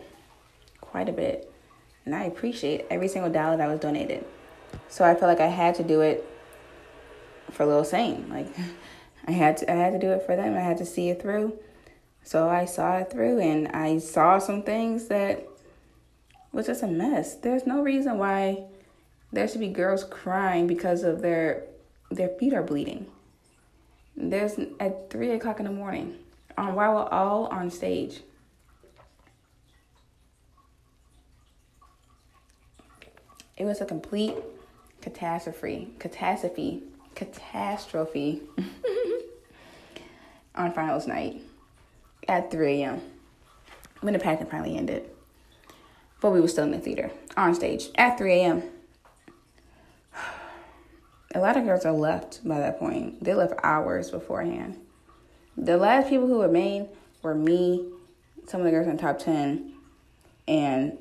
quite 0.81 1.09
a 1.09 1.13
bit. 1.13 1.52
And 2.05 2.13
I 2.13 2.23
appreciate 2.23 2.85
every 2.89 3.07
single 3.07 3.31
dollar 3.31 3.57
that 3.57 3.67
was 3.67 3.79
donated. 3.79 4.25
So 4.89 5.05
I 5.05 5.13
felt 5.13 5.29
like 5.29 5.39
I 5.39 5.47
had 5.47 5.75
to 5.75 5.83
do 5.83 6.01
it 6.01 6.27
for 7.51 7.65
Lil 7.65 7.83
Saint. 7.83 8.29
Like 8.29 8.47
I 9.27 9.31
had 9.31 9.57
to 9.57 9.71
I 9.71 9.75
had 9.75 9.93
to 9.93 9.99
do 9.99 10.11
it 10.11 10.25
for 10.25 10.35
them. 10.35 10.55
I 10.55 10.61
had 10.61 10.77
to 10.77 10.85
see 10.85 11.09
it 11.09 11.21
through. 11.21 11.57
So 12.23 12.49
I 12.49 12.65
saw 12.65 12.97
it 12.97 13.11
through 13.11 13.39
and 13.39 13.67
I 13.69 13.99
saw 13.99 14.39
some 14.39 14.63
things 14.63 15.07
that 15.07 15.47
was 16.51 16.67
just 16.67 16.83
a 16.83 16.87
mess. 16.87 17.35
There's 17.35 17.65
no 17.65 17.81
reason 17.81 18.17
why 18.17 18.65
there 19.31 19.47
should 19.47 19.59
be 19.59 19.69
girls 19.69 20.03
crying 20.03 20.67
because 20.67 21.03
of 21.03 21.21
their 21.21 21.63
their 22.11 22.29
feet 22.29 22.53
are 22.53 22.63
bleeding. 22.63 23.07
There's 24.15 24.57
at 24.79 25.09
three 25.09 25.31
o'clock 25.31 25.59
in 25.59 25.65
the 25.65 25.71
morning 25.71 26.17
on 26.57 26.75
while 26.75 26.93
we're 26.93 27.09
all 27.09 27.47
on 27.47 27.69
stage. 27.71 28.21
It 33.55 33.65
was 33.65 33.81
a 33.81 33.85
complete 33.85 34.35
catastrophe, 35.01 35.89
catastrophe, 35.99 36.83
catastrophe 37.13 38.41
on 40.55 40.73
finals 40.73 41.05
night 41.05 41.41
at 42.27 42.49
3 42.49 42.81
a.m. 42.81 43.01
when 44.01 44.13
the 44.13 44.19
pageant 44.19 44.49
finally 44.49 44.75
ended. 44.75 45.09
But 46.19 46.31
we 46.31 46.41
were 46.41 46.47
still 46.47 46.63
in 46.63 46.71
the 46.71 46.79
theater, 46.79 47.11
on 47.37 47.53
stage 47.53 47.89
at 47.95 48.17
3 48.17 48.33
a.m. 48.33 48.63
A 51.35 51.39
lot 51.39 51.57
of 51.57 51.65
girls 51.65 51.85
are 51.85 51.91
left 51.91 52.47
by 52.47 52.59
that 52.59 52.79
point. 52.79 53.23
They 53.23 53.33
left 53.35 53.53
hours 53.63 54.09
beforehand. 54.09 54.79
The 55.55 55.77
last 55.77 56.09
people 56.09 56.27
who 56.27 56.41
remained 56.41 56.89
were 57.21 57.35
me, 57.35 57.85
some 58.47 58.61
of 58.61 58.65
the 58.65 58.71
girls 58.71 58.87
in 58.87 58.95
the 58.95 59.01
top 59.01 59.19
10, 59.19 59.73
and 60.47 60.97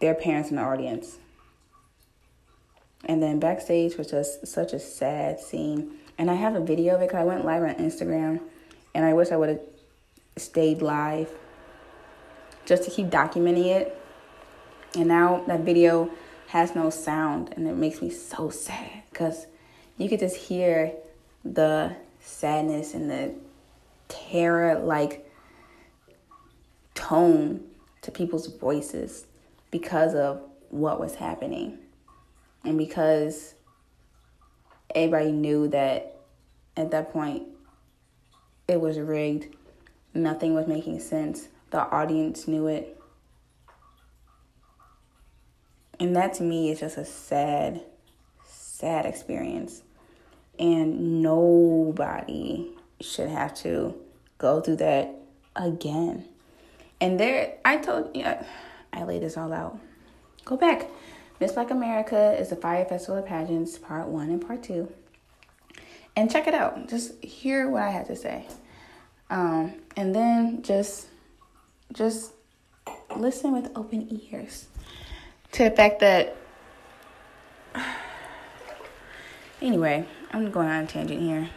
their 0.00 0.14
parents 0.14 0.50
in 0.50 0.56
the 0.56 0.62
audience. 0.62 1.18
And 3.04 3.22
then 3.22 3.40
backstage 3.40 3.96
was 3.96 4.10
just 4.10 4.46
such 4.46 4.72
a 4.72 4.78
sad 4.78 5.40
scene. 5.40 5.92
And 6.18 6.30
I 6.30 6.34
have 6.34 6.54
a 6.54 6.60
video 6.60 6.94
of 6.94 7.02
it 7.02 7.08
because 7.08 7.20
I 7.20 7.24
went 7.24 7.44
live 7.44 7.62
on 7.62 7.74
Instagram, 7.74 8.40
and 8.94 9.04
I 9.04 9.12
wish 9.12 9.30
I 9.32 9.36
would 9.36 9.48
have 9.48 9.60
stayed 10.36 10.82
live 10.82 11.30
just 12.64 12.84
to 12.84 12.90
keep 12.90 13.06
documenting 13.06 13.66
it. 13.66 13.98
And 14.94 15.08
now 15.08 15.42
that 15.46 15.60
video 15.60 16.10
has 16.48 16.74
no 16.74 16.90
sound, 16.90 17.52
and 17.56 17.66
it 17.66 17.74
makes 17.74 18.02
me 18.02 18.10
so 18.10 18.50
sad 18.50 19.02
because 19.10 19.46
you 19.96 20.08
could 20.08 20.20
just 20.20 20.36
hear 20.36 20.92
the 21.44 21.96
sadness 22.20 22.94
and 22.94 23.10
the 23.10 23.34
terror 24.08 24.78
like 24.78 25.28
tone 26.94 27.64
to 28.02 28.10
people's 28.10 28.46
voices 28.46 29.24
because 29.70 30.14
of 30.14 30.40
what 30.70 31.00
was 31.00 31.16
happening 31.16 31.78
and 32.64 32.78
because 32.78 33.54
everybody 34.94 35.32
knew 35.32 35.68
that 35.68 36.16
at 36.76 36.90
that 36.90 37.12
point 37.12 37.44
it 38.68 38.80
was 38.80 38.98
rigged, 38.98 39.54
nothing 40.14 40.54
was 40.54 40.66
making 40.66 41.00
sense. 41.00 41.48
The 41.70 41.80
audience 41.80 42.46
knew 42.46 42.66
it. 42.66 42.98
And 45.98 46.16
that 46.16 46.34
to 46.34 46.42
me 46.42 46.70
is 46.70 46.80
just 46.80 46.96
a 46.96 47.04
sad, 47.04 47.82
sad 48.44 49.06
experience. 49.06 49.82
And 50.58 51.22
nobody 51.22 52.70
should 53.00 53.28
have 53.28 53.54
to 53.54 53.94
go 54.38 54.60
through 54.60 54.76
that 54.76 55.14
again. 55.56 56.26
And 57.00 57.18
there, 57.18 57.54
I 57.64 57.78
told 57.78 58.16
you, 58.16 58.24
I 58.92 59.04
laid 59.04 59.22
this 59.22 59.36
all 59.36 59.52
out. 59.52 59.78
Go 60.44 60.56
back. 60.56 60.86
Miss 61.42 61.50
Black 61.50 61.72
America 61.72 62.36
is 62.38 62.50
the 62.50 62.56
Fyre 62.56 62.84
Festival 62.84 63.16
of 63.16 63.26
Pageants, 63.26 63.76
part 63.76 64.06
one 64.06 64.30
and 64.30 64.40
part 64.40 64.62
two. 64.62 64.88
And 66.14 66.30
check 66.30 66.46
it 66.46 66.54
out. 66.54 66.88
Just 66.88 67.20
hear 67.20 67.68
what 67.68 67.82
I 67.82 67.90
had 67.90 68.06
to 68.06 68.14
say. 68.14 68.46
Um, 69.28 69.72
and 69.96 70.14
then 70.14 70.62
just 70.62 71.08
just 71.92 72.30
listen 73.16 73.52
with 73.54 73.72
open 73.74 74.20
ears 74.30 74.68
to 75.50 75.64
the 75.64 75.72
fact 75.72 75.98
that 75.98 76.36
anyway, 79.60 80.06
I'm 80.30 80.48
going 80.52 80.68
on 80.68 80.84
a 80.84 80.86
tangent 80.86 81.20
here. 81.20 81.50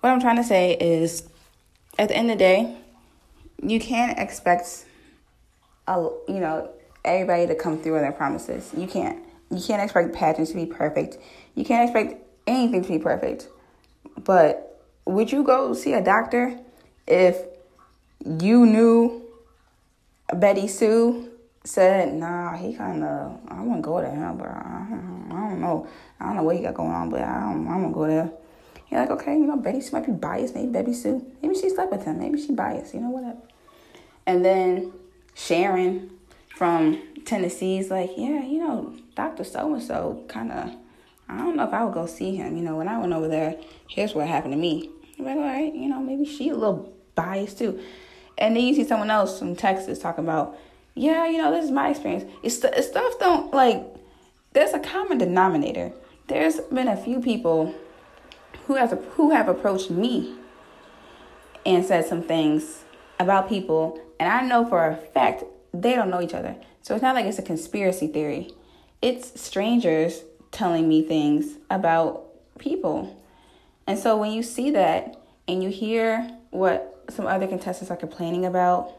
What 0.00 0.10
I'm 0.10 0.20
trying 0.20 0.36
to 0.36 0.44
say 0.44 0.74
is 0.74 1.26
at 1.98 2.08
the 2.08 2.14
end 2.14 2.30
of 2.30 2.36
the 2.36 2.44
day, 2.44 2.76
you 3.62 3.80
can't 3.80 4.18
expect 4.18 4.84
a 5.86 6.10
you 6.28 6.40
know 6.40 6.72
everybody 7.06 7.46
to 7.46 7.54
come 7.54 7.78
through 7.78 7.96
on 7.96 8.02
their 8.02 8.12
promises. 8.12 8.72
You 8.76 8.86
can't. 8.86 9.22
You 9.50 9.62
can't 9.62 9.82
expect 9.82 10.12
pageants 10.12 10.50
to 10.50 10.56
be 10.56 10.66
perfect. 10.66 11.18
You 11.54 11.64
can't 11.64 11.88
expect 11.88 12.22
anything 12.46 12.82
to 12.82 12.88
be 12.88 12.98
perfect. 12.98 13.48
But 14.18 14.84
would 15.04 15.30
you 15.30 15.44
go 15.44 15.72
see 15.72 15.92
a 15.92 16.02
doctor 16.02 16.58
if 17.06 17.38
you 18.24 18.66
knew 18.66 19.22
Betty 20.34 20.66
Sue 20.66 21.30
said, 21.64 22.14
nah, 22.14 22.56
he 22.56 22.74
kind 22.74 23.04
of, 23.04 23.38
I 23.48 23.56
to 23.76 23.80
go 23.80 24.00
to 24.00 24.08
him, 24.08 24.36
but 24.38 24.48
I 24.48 24.86
don't, 24.90 25.28
I 25.30 25.48
don't 25.48 25.60
know. 25.60 25.88
I 26.20 26.26
don't 26.26 26.36
know 26.36 26.42
what 26.42 26.56
he 26.56 26.62
got 26.62 26.74
going 26.74 26.90
on, 26.90 27.10
but 27.10 27.20
I 27.20 27.40
don't, 27.40 27.68
I'm 27.68 27.84
to 27.84 27.94
go 27.94 28.06
there. 28.06 28.30
You're 28.90 29.00
like, 29.00 29.10
okay, 29.10 29.34
you 29.34 29.46
know, 29.46 29.56
Betty 29.56 29.80
Sue 29.80 29.92
might 29.92 30.06
be 30.06 30.12
biased. 30.12 30.54
Maybe 30.54 30.68
Betty 30.68 30.92
Sue, 30.92 31.24
maybe 31.42 31.54
she 31.54 31.70
slept 31.70 31.92
with 31.92 32.04
him. 32.04 32.18
Maybe 32.18 32.40
she 32.40 32.52
biased, 32.52 32.94
you 32.94 33.00
know, 33.00 33.10
whatever. 33.10 33.38
And 34.26 34.44
then 34.44 34.92
Sharon 35.34 36.10
from 36.56 37.02
Tennessee 37.26 37.76
is 37.76 37.90
like, 37.90 38.10
yeah, 38.16 38.42
you 38.42 38.58
know, 38.58 38.94
Dr. 39.14 39.44
So 39.44 39.74
and 39.74 39.82
so 39.82 40.24
kind 40.26 40.50
of, 40.50 40.72
I 41.28 41.36
don't 41.36 41.54
know 41.54 41.64
if 41.64 41.74
I 41.74 41.84
would 41.84 41.92
go 41.92 42.06
see 42.06 42.34
him. 42.34 42.56
You 42.56 42.62
know, 42.62 42.76
when 42.76 42.88
I 42.88 42.98
went 42.98 43.12
over 43.12 43.28
there, 43.28 43.56
here's 43.90 44.14
what 44.14 44.26
happened 44.26 44.54
to 44.54 44.58
me. 44.58 44.88
I'm 45.18 45.26
like, 45.26 45.36
all 45.36 45.42
right, 45.42 45.74
you 45.74 45.86
know, 45.86 46.00
maybe 46.00 46.24
she 46.24 46.48
a 46.48 46.54
little 46.54 46.94
biased 47.14 47.58
too. 47.58 47.78
And 48.38 48.56
then 48.56 48.64
you 48.64 48.74
see 48.74 48.84
someone 48.84 49.10
else 49.10 49.38
from 49.38 49.54
Texas 49.54 49.98
talking 49.98 50.24
about, 50.24 50.58
yeah, 50.94 51.26
you 51.26 51.36
know, 51.36 51.50
this 51.50 51.66
is 51.66 51.70
my 51.70 51.90
experience. 51.90 52.24
It's, 52.42 52.56
stuff 52.56 53.18
don't 53.18 53.52
like. 53.52 53.84
There's 54.54 54.72
a 54.72 54.78
common 54.78 55.18
denominator. 55.18 55.92
There's 56.28 56.60
been 56.60 56.88
a 56.88 56.96
few 56.96 57.20
people 57.20 57.74
who 58.66 58.76
has 58.76 58.92
a, 58.92 58.96
who 58.96 59.30
have 59.30 59.48
approached 59.48 59.90
me 59.90 60.36
and 61.66 61.84
said 61.84 62.06
some 62.06 62.22
things 62.22 62.84
about 63.20 63.48
people, 63.48 64.00
and 64.18 64.32
I 64.32 64.40
know 64.40 64.64
for 64.64 64.86
a 64.86 64.96
fact 64.96 65.44
they 65.82 65.94
don't 65.94 66.10
know 66.10 66.20
each 66.20 66.34
other. 66.34 66.56
So 66.82 66.94
it's 66.94 67.02
not 67.02 67.14
like 67.14 67.26
it's 67.26 67.38
a 67.38 67.42
conspiracy 67.42 68.06
theory. 68.06 68.52
It's 69.02 69.40
strangers 69.40 70.22
telling 70.50 70.88
me 70.88 71.02
things 71.02 71.56
about 71.70 72.24
people. 72.58 73.22
And 73.86 73.98
so 73.98 74.16
when 74.16 74.32
you 74.32 74.42
see 74.42 74.70
that 74.72 75.16
and 75.46 75.62
you 75.62 75.68
hear 75.68 76.30
what 76.50 77.04
some 77.10 77.26
other 77.26 77.46
contestants 77.46 77.90
are 77.90 77.96
complaining 77.96 78.44
about, 78.46 78.92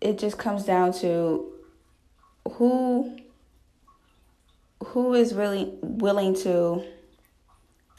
it 0.00 0.18
just 0.18 0.38
comes 0.38 0.64
down 0.64 0.92
to 0.94 1.52
who 2.52 3.16
who 4.84 5.14
is 5.14 5.34
really 5.34 5.72
willing 5.80 6.34
to 6.34 6.84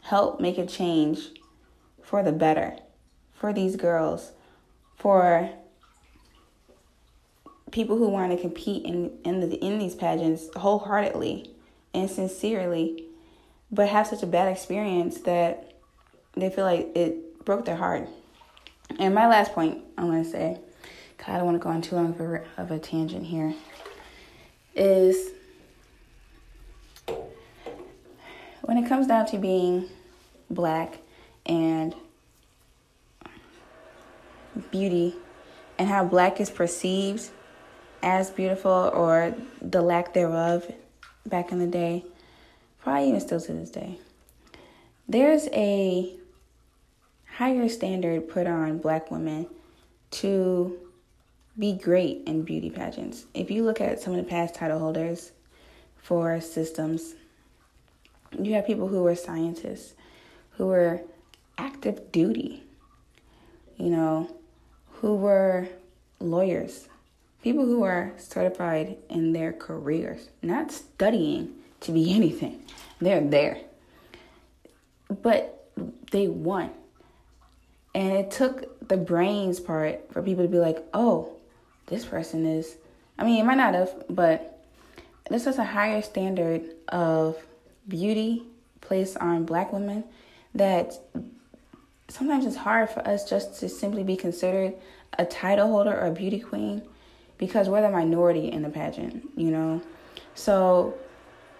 help 0.02 0.40
make 0.40 0.56
a 0.58 0.64
change 0.64 1.18
for 2.02 2.22
the 2.22 2.32
better 2.32 2.76
for 3.34 3.52
these 3.52 3.76
girls 3.76 4.32
for 4.96 5.50
people 7.70 7.96
who 7.96 8.08
want 8.08 8.32
to 8.32 8.38
compete 8.38 8.84
in 8.84 9.12
in 9.24 9.40
the 9.40 9.56
in 9.56 9.78
these 9.78 9.94
pageants 9.94 10.48
wholeheartedly 10.56 11.50
and 11.94 12.10
sincerely 12.10 13.04
but 13.70 13.88
have 13.88 14.06
such 14.06 14.22
a 14.22 14.26
bad 14.26 14.50
experience 14.50 15.20
that 15.22 15.72
they 16.34 16.50
feel 16.50 16.64
like 16.64 16.90
it 16.96 17.44
broke 17.44 17.64
their 17.64 17.76
heart. 17.76 18.08
And 18.98 19.14
my 19.14 19.26
last 19.26 19.52
point 19.52 19.82
I 19.96 20.04
want 20.04 20.24
to 20.24 20.30
say, 20.30 20.58
because 21.16 21.34
I 21.34 21.36
don't 21.36 21.46
want 21.46 21.56
to 21.56 21.62
go 21.62 21.70
on 21.70 21.82
too 21.82 21.96
long 21.96 22.14
of 22.14 22.20
a, 22.20 22.44
of 22.56 22.70
a 22.70 22.78
tangent 22.78 23.26
here, 23.26 23.54
is 24.74 25.32
when 28.62 28.78
it 28.78 28.88
comes 28.88 29.06
down 29.06 29.26
to 29.26 29.38
being 29.38 29.88
black 30.50 30.98
and 31.44 31.94
beauty 34.70 35.14
and 35.78 35.88
how 35.88 36.04
black 36.04 36.40
is 36.40 36.50
perceived 36.50 37.30
as 38.02 38.30
beautiful 38.30 38.70
or 38.70 39.34
the 39.60 39.82
lack 39.82 40.14
thereof 40.14 40.70
back 41.26 41.52
in 41.52 41.58
the 41.58 41.66
day, 41.66 42.04
probably 42.82 43.08
even 43.08 43.20
still 43.20 43.40
to 43.40 43.52
this 43.52 43.70
day. 43.70 43.98
There's 45.08 45.48
a 45.52 46.14
higher 47.36 47.68
standard 47.68 48.28
put 48.28 48.46
on 48.46 48.78
black 48.78 49.10
women 49.10 49.46
to 50.10 50.78
be 51.58 51.72
great 51.72 52.22
in 52.26 52.42
beauty 52.42 52.70
pageants. 52.70 53.24
If 53.34 53.50
you 53.50 53.64
look 53.64 53.80
at 53.80 54.00
some 54.00 54.14
of 54.14 54.18
the 54.18 54.28
past 54.28 54.54
title 54.54 54.78
holders 54.78 55.32
for 55.96 56.40
systems, 56.40 57.14
you 58.38 58.54
have 58.54 58.66
people 58.66 58.88
who 58.88 59.02
were 59.02 59.14
scientists, 59.14 59.94
who 60.52 60.66
were 60.66 61.00
active 61.56 62.12
duty, 62.12 62.62
you 63.76 63.90
know, 63.90 64.34
who 64.94 65.16
were 65.16 65.68
lawyers, 66.20 66.88
people 67.48 67.64
who 67.64 67.82
are 67.82 68.12
certified 68.18 68.98
in 69.08 69.32
their 69.32 69.54
careers, 69.54 70.28
not 70.42 70.70
studying 70.70 71.50
to 71.80 71.92
be 71.92 72.12
anything. 72.12 72.62
They're 73.00 73.22
there. 73.22 73.56
But 75.22 75.70
they 76.10 76.28
won. 76.28 76.70
And 77.94 78.12
it 78.12 78.30
took 78.30 78.86
the 78.86 78.98
brains 78.98 79.60
part 79.60 80.12
for 80.12 80.22
people 80.22 80.44
to 80.44 80.50
be 80.50 80.58
like, 80.58 80.84
oh, 80.92 81.36
this 81.86 82.04
person 82.04 82.44
is. 82.44 82.76
I 83.18 83.24
mean, 83.24 83.40
it 83.40 83.46
might 83.46 83.56
not 83.56 83.72
have, 83.72 84.04
but 84.10 84.62
this 85.30 85.46
is 85.46 85.56
a 85.56 85.64
higher 85.64 86.02
standard 86.02 86.64
of 86.88 87.38
beauty 87.88 88.42
placed 88.82 89.16
on 89.16 89.46
black 89.46 89.72
women 89.72 90.04
that 90.54 90.92
sometimes 92.08 92.44
it's 92.44 92.56
hard 92.56 92.90
for 92.90 93.00
us 93.08 93.26
just 93.26 93.58
to 93.60 93.70
simply 93.70 94.02
be 94.02 94.16
considered 94.16 94.74
a 95.18 95.24
title 95.24 95.68
holder 95.68 95.98
or 95.98 96.08
a 96.08 96.12
beauty 96.12 96.40
queen 96.40 96.82
because 97.38 97.68
we're 97.68 97.80
the 97.80 97.90
minority 97.90 98.50
in 98.50 98.62
the 98.62 98.68
pageant, 98.68 99.30
you 99.36 99.50
know? 99.50 99.80
So 100.34 100.98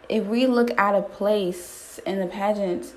if 0.08 0.24
we 0.24 0.46
look 0.46 0.70
out 0.78 0.94
of 0.94 1.10
place 1.12 2.00
in 2.04 2.20
the 2.20 2.26
pageant, 2.26 2.92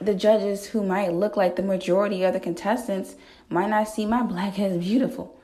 the 0.00 0.14
judges 0.14 0.66
who 0.66 0.84
might 0.84 1.12
look 1.12 1.36
like 1.36 1.56
the 1.56 1.62
majority 1.62 2.24
of 2.24 2.32
the 2.32 2.40
contestants 2.40 3.16
might 3.48 3.70
not 3.70 3.88
see 3.88 4.04
my 4.04 4.22
black 4.22 4.58
as 4.58 4.78
beautiful. 4.78 5.38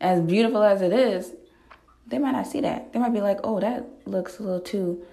As 0.00 0.20
beautiful 0.20 0.62
as 0.62 0.82
it 0.82 0.92
is, 0.92 1.32
they 2.06 2.18
might 2.18 2.32
not 2.32 2.46
see 2.46 2.60
that. 2.60 2.92
They 2.92 2.98
might 2.98 3.12
be 3.12 3.20
like, 3.20 3.40
oh, 3.42 3.60
that 3.60 3.86
looks 4.06 4.38
a 4.38 4.42
little 4.42 4.60
too 4.60 5.04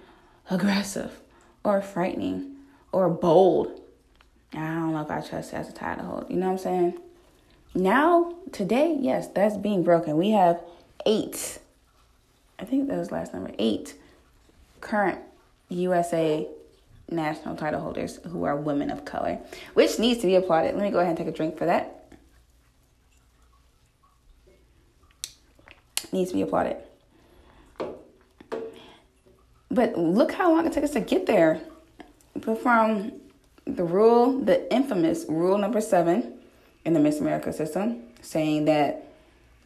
aggressive 0.50 1.20
or 1.64 1.80
frightening 1.80 2.56
or 2.90 3.08
bold. 3.08 3.80
I 4.52 4.74
don't 4.74 4.92
know 4.92 5.00
if 5.00 5.10
I 5.10 5.20
trust 5.20 5.54
as 5.54 5.68
a 5.68 5.72
title 5.72 6.04
hold. 6.04 6.26
You 6.28 6.36
know 6.36 6.46
what 6.46 6.52
I'm 6.52 6.58
saying? 6.58 6.98
Now, 7.74 8.34
today, 8.52 8.96
yes, 9.00 9.28
that's 9.28 9.56
being 9.56 9.82
broken. 9.82 10.16
We 10.16 10.30
have 10.30 10.60
eight, 11.06 11.58
I 12.58 12.64
think 12.64 12.88
that 12.88 12.98
was 12.98 13.10
last 13.10 13.32
number, 13.32 13.50
eight 13.58 13.94
current 14.80 15.18
USA 15.70 16.46
national 17.10 17.56
title 17.56 17.80
holders 17.80 18.20
who 18.28 18.44
are 18.44 18.56
women 18.56 18.90
of 18.90 19.04
color, 19.04 19.38
which 19.74 19.98
needs 19.98 20.20
to 20.20 20.26
be 20.26 20.34
applauded. 20.34 20.74
Let 20.74 20.82
me 20.82 20.90
go 20.90 20.98
ahead 20.98 21.10
and 21.10 21.18
take 21.18 21.28
a 21.28 21.36
drink 21.36 21.56
for 21.56 21.66
that. 21.66 21.98
Needs 26.12 26.30
to 26.30 26.36
be 26.36 26.42
applauded. 26.42 26.76
But 29.70 29.96
look 29.96 30.32
how 30.32 30.52
long 30.52 30.66
it 30.66 30.74
took 30.74 30.84
us 30.84 30.90
to 30.90 31.00
get 31.00 31.24
there. 31.24 31.62
But 32.34 32.60
from 32.62 33.12
the 33.64 33.84
rule, 33.84 34.38
the 34.38 34.70
infamous 34.72 35.24
rule 35.26 35.56
number 35.56 35.80
seven 35.80 36.31
in 36.84 36.94
the 36.94 37.00
Miss 37.00 37.20
America 37.20 37.52
system, 37.52 38.02
saying 38.20 38.64
that 38.66 39.04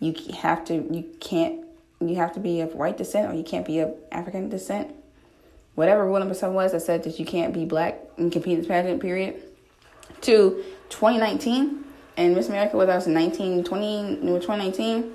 you 0.01 0.15
have 0.39 0.65
to, 0.67 0.75
you 0.75 1.05
can't, 1.21 1.65
you 2.01 2.17
have 2.17 2.33
to 2.35 2.41
be 2.41 2.61
of 2.61 2.75
white 2.75 2.97
descent 2.97 3.33
or 3.33 3.35
you 3.35 3.45
can't 3.45 3.67
be 3.67 3.79
of 3.79 3.95
African 4.13 4.49
descent 4.49 4.95
whatever 5.77 6.05
rule 6.05 6.19
number 6.19 6.35
seven 6.35 6.57
was 6.57 6.73
that 6.73 6.81
said 6.81 7.05
that 7.05 7.21
you 7.21 7.25
can't 7.25 7.55
be 7.55 7.65
black 7.65 8.01
and 8.17 8.33
compete 8.33 8.55
in 8.55 8.59
this 8.59 8.67
pageant 8.67 9.01
period, 9.01 9.41
to 10.23 10.65
2019 10.89 11.85
and 12.17 12.35
Miss 12.35 12.49
America 12.49 12.77
was 12.77 12.89
us 12.89 13.07
in 13.07 13.15
1920, 13.15 14.17
2019. 14.41 15.13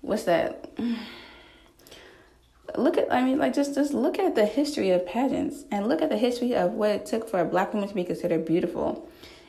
What's 0.00 0.24
that? 0.24 0.70
Look 2.76 2.96
at, 2.96 3.12
I 3.12 3.22
mean, 3.22 3.38
like 3.38 3.52
just 3.52 3.74
just 3.74 3.92
look 3.92 4.18
at 4.18 4.34
the 4.34 4.46
history 4.46 4.92
of 4.92 5.04
pageants 5.04 5.64
and 5.70 5.90
look 5.90 6.00
at 6.00 6.08
the 6.08 6.16
history 6.16 6.54
of 6.54 6.72
what 6.72 6.88
it 6.88 7.04
took 7.04 7.28
for 7.28 7.38
a 7.38 7.44
black 7.44 7.74
woman 7.74 7.86
to 7.86 7.94
be 7.94 8.02
considered 8.02 8.46
beautiful. 8.46 9.06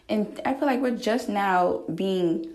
And 0.09 0.39
I 0.45 0.53
feel 0.53 0.67
like 0.67 0.81
we're 0.81 0.97
just 0.97 1.29
now 1.29 1.83
being 1.93 2.47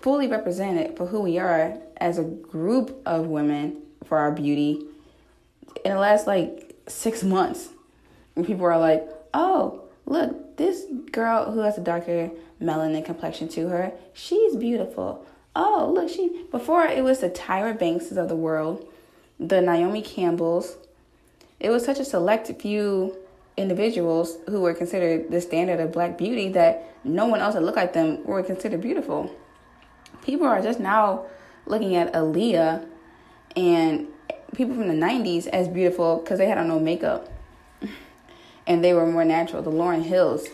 fully 0.00 0.26
represented 0.26 0.96
for 0.96 1.06
who 1.06 1.20
we 1.20 1.38
are 1.38 1.78
as 1.98 2.18
a 2.18 2.24
group 2.24 3.00
of 3.06 3.26
women 3.26 3.82
for 4.04 4.18
our 4.18 4.32
beauty 4.32 4.84
in 5.84 5.92
the 5.92 5.98
last 5.98 6.26
like 6.26 6.76
six 6.86 7.22
months. 7.22 7.70
And 8.36 8.46
people 8.46 8.66
are 8.66 8.78
like, 8.78 9.08
oh, 9.32 9.84
look, 10.06 10.56
this 10.56 10.84
girl 11.12 11.50
who 11.52 11.60
has 11.60 11.78
a 11.78 11.80
darker 11.80 12.30
melanin 12.60 13.04
complexion 13.04 13.48
to 13.48 13.68
her, 13.68 13.92
she's 14.12 14.56
beautiful. 14.56 15.24
Oh, 15.56 15.90
look, 15.94 16.08
she, 16.10 16.44
before 16.50 16.84
it 16.84 17.04
was 17.04 17.20
the 17.20 17.30
Tyra 17.30 17.78
Bankses 17.78 18.16
of 18.16 18.28
the 18.28 18.36
world, 18.36 18.86
the 19.38 19.60
Naomi 19.60 20.02
Campbells. 20.02 20.76
It 21.60 21.70
was 21.70 21.84
such 21.84 21.98
a 21.98 22.04
select 22.04 22.50
few 22.60 23.16
individuals 23.56 24.38
who 24.48 24.60
were 24.60 24.74
considered 24.74 25.30
the 25.30 25.40
standard 25.40 25.80
of 25.80 25.92
black 25.92 26.18
beauty 26.18 26.48
that 26.50 26.94
no 27.04 27.26
one 27.26 27.40
else 27.40 27.54
that 27.54 27.62
looked 27.62 27.76
like 27.76 27.92
them 27.92 28.24
were 28.24 28.42
considered 28.42 28.80
beautiful. 28.80 29.34
People 30.22 30.46
are 30.46 30.60
just 30.60 30.80
now 30.80 31.26
looking 31.66 31.94
at 31.94 32.12
Aaliyah 32.12 32.86
and 33.56 34.08
people 34.54 34.74
from 34.74 34.88
the 34.88 34.94
90s 34.94 35.46
as 35.48 35.68
beautiful 35.68 36.18
because 36.18 36.38
they 36.38 36.46
had 36.46 36.58
on 36.58 36.68
no 36.68 36.80
makeup 36.80 37.30
and 38.66 38.82
they 38.82 38.92
were 38.94 39.06
more 39.06 39.24
natural. 39.24 39.62
The 39.62 39.70
Lauryn 39.70 40.02
Hills. 40.02 40.48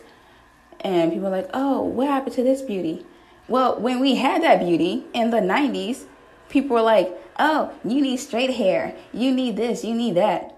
And 0.80 1.12
people 1.12 1.28
are 1.28 1.30
like, 1.30 1.50
oh, 1.52 1.82
what 1.82 2.08
happened 2.08 2.34
to 2.36 2.42
this 2.42 2.62
beauty? 2.62 3.04
Well, 3.48 3.78
when 3.80 4.00
we 4.00 4.14
had 4.16 4.42
that 4.42 4.60
beauty 4.60 5.04
in 5.12 5.30
the 5.30 5.38
90s, 5.38 6.04
people 6.48 6.76
were 6.76 6.82
like, 6.82 7.14
oh, 7.38 7.72
you 7.84 8.00
need 8.00 8.16
straight 8.18 8.54
hair. 8.54 8.94
You 9.12 9.32
need 9.32 9.56
this. 9.56 9.84
You 9.84 9.94
need 9.94 10.14
that. 10.14 10.56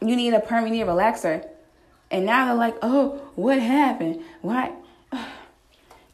You 0.00 0.14
need 0.14 0.34
a 0.34 0.40
perm. 0.40 0.66
You 0.66 0.72
need 0.72 0.82
a 0.82 0.86
relaxer. 0.86 1.46
And 2.10 2.26
now 2.26 2.46
they're 2.46 2.54
like, 2.54 2.76
oh, 2.82 3.20
what 3.34 3.60
happened? 3.60 4.22
Why? 4.42 4.72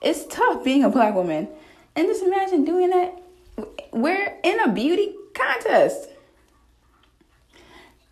It's 0.05 0.26
tough 0.26 0.64
being 0.64 0.83
a 0.83 0.88
black 0.88 1.14
woman. 1.14 1.46
And 1.94 2.09
just 2.09 2.24
imagine 2.24 2.64
doing 2.64 2.90
that. 2.90 3.22
We're 3.92 4.37
in 4.42 4.59
a 4.59 4.72
beauty 4.72 5.14
contest. 5.33 6.09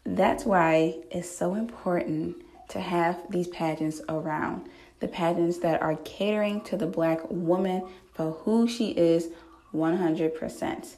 That's 0.05 0.45
why 0.45 0.99
it's 1.11 1.29
so 1.29 1.55
important 1.55 2.37
to 2.69 2.81
have 2.81 3.19
these 3.31 3.49
pageants 3.49 4.01
around. 4.09 4.69
The 5.01 5.09
pageants 5.09 5.59
that 5.59 5.83
are 5.83 5.97
catering 5.97 6.61
to 6.63 6.77
the 6.77 6.87
black 6.87 7.21
woman 7.29 7.89
for 8.15 8.33
who 8.45 8.69
she 8.69 8.91
is 8.91 9.29
100%. 9.75 10.95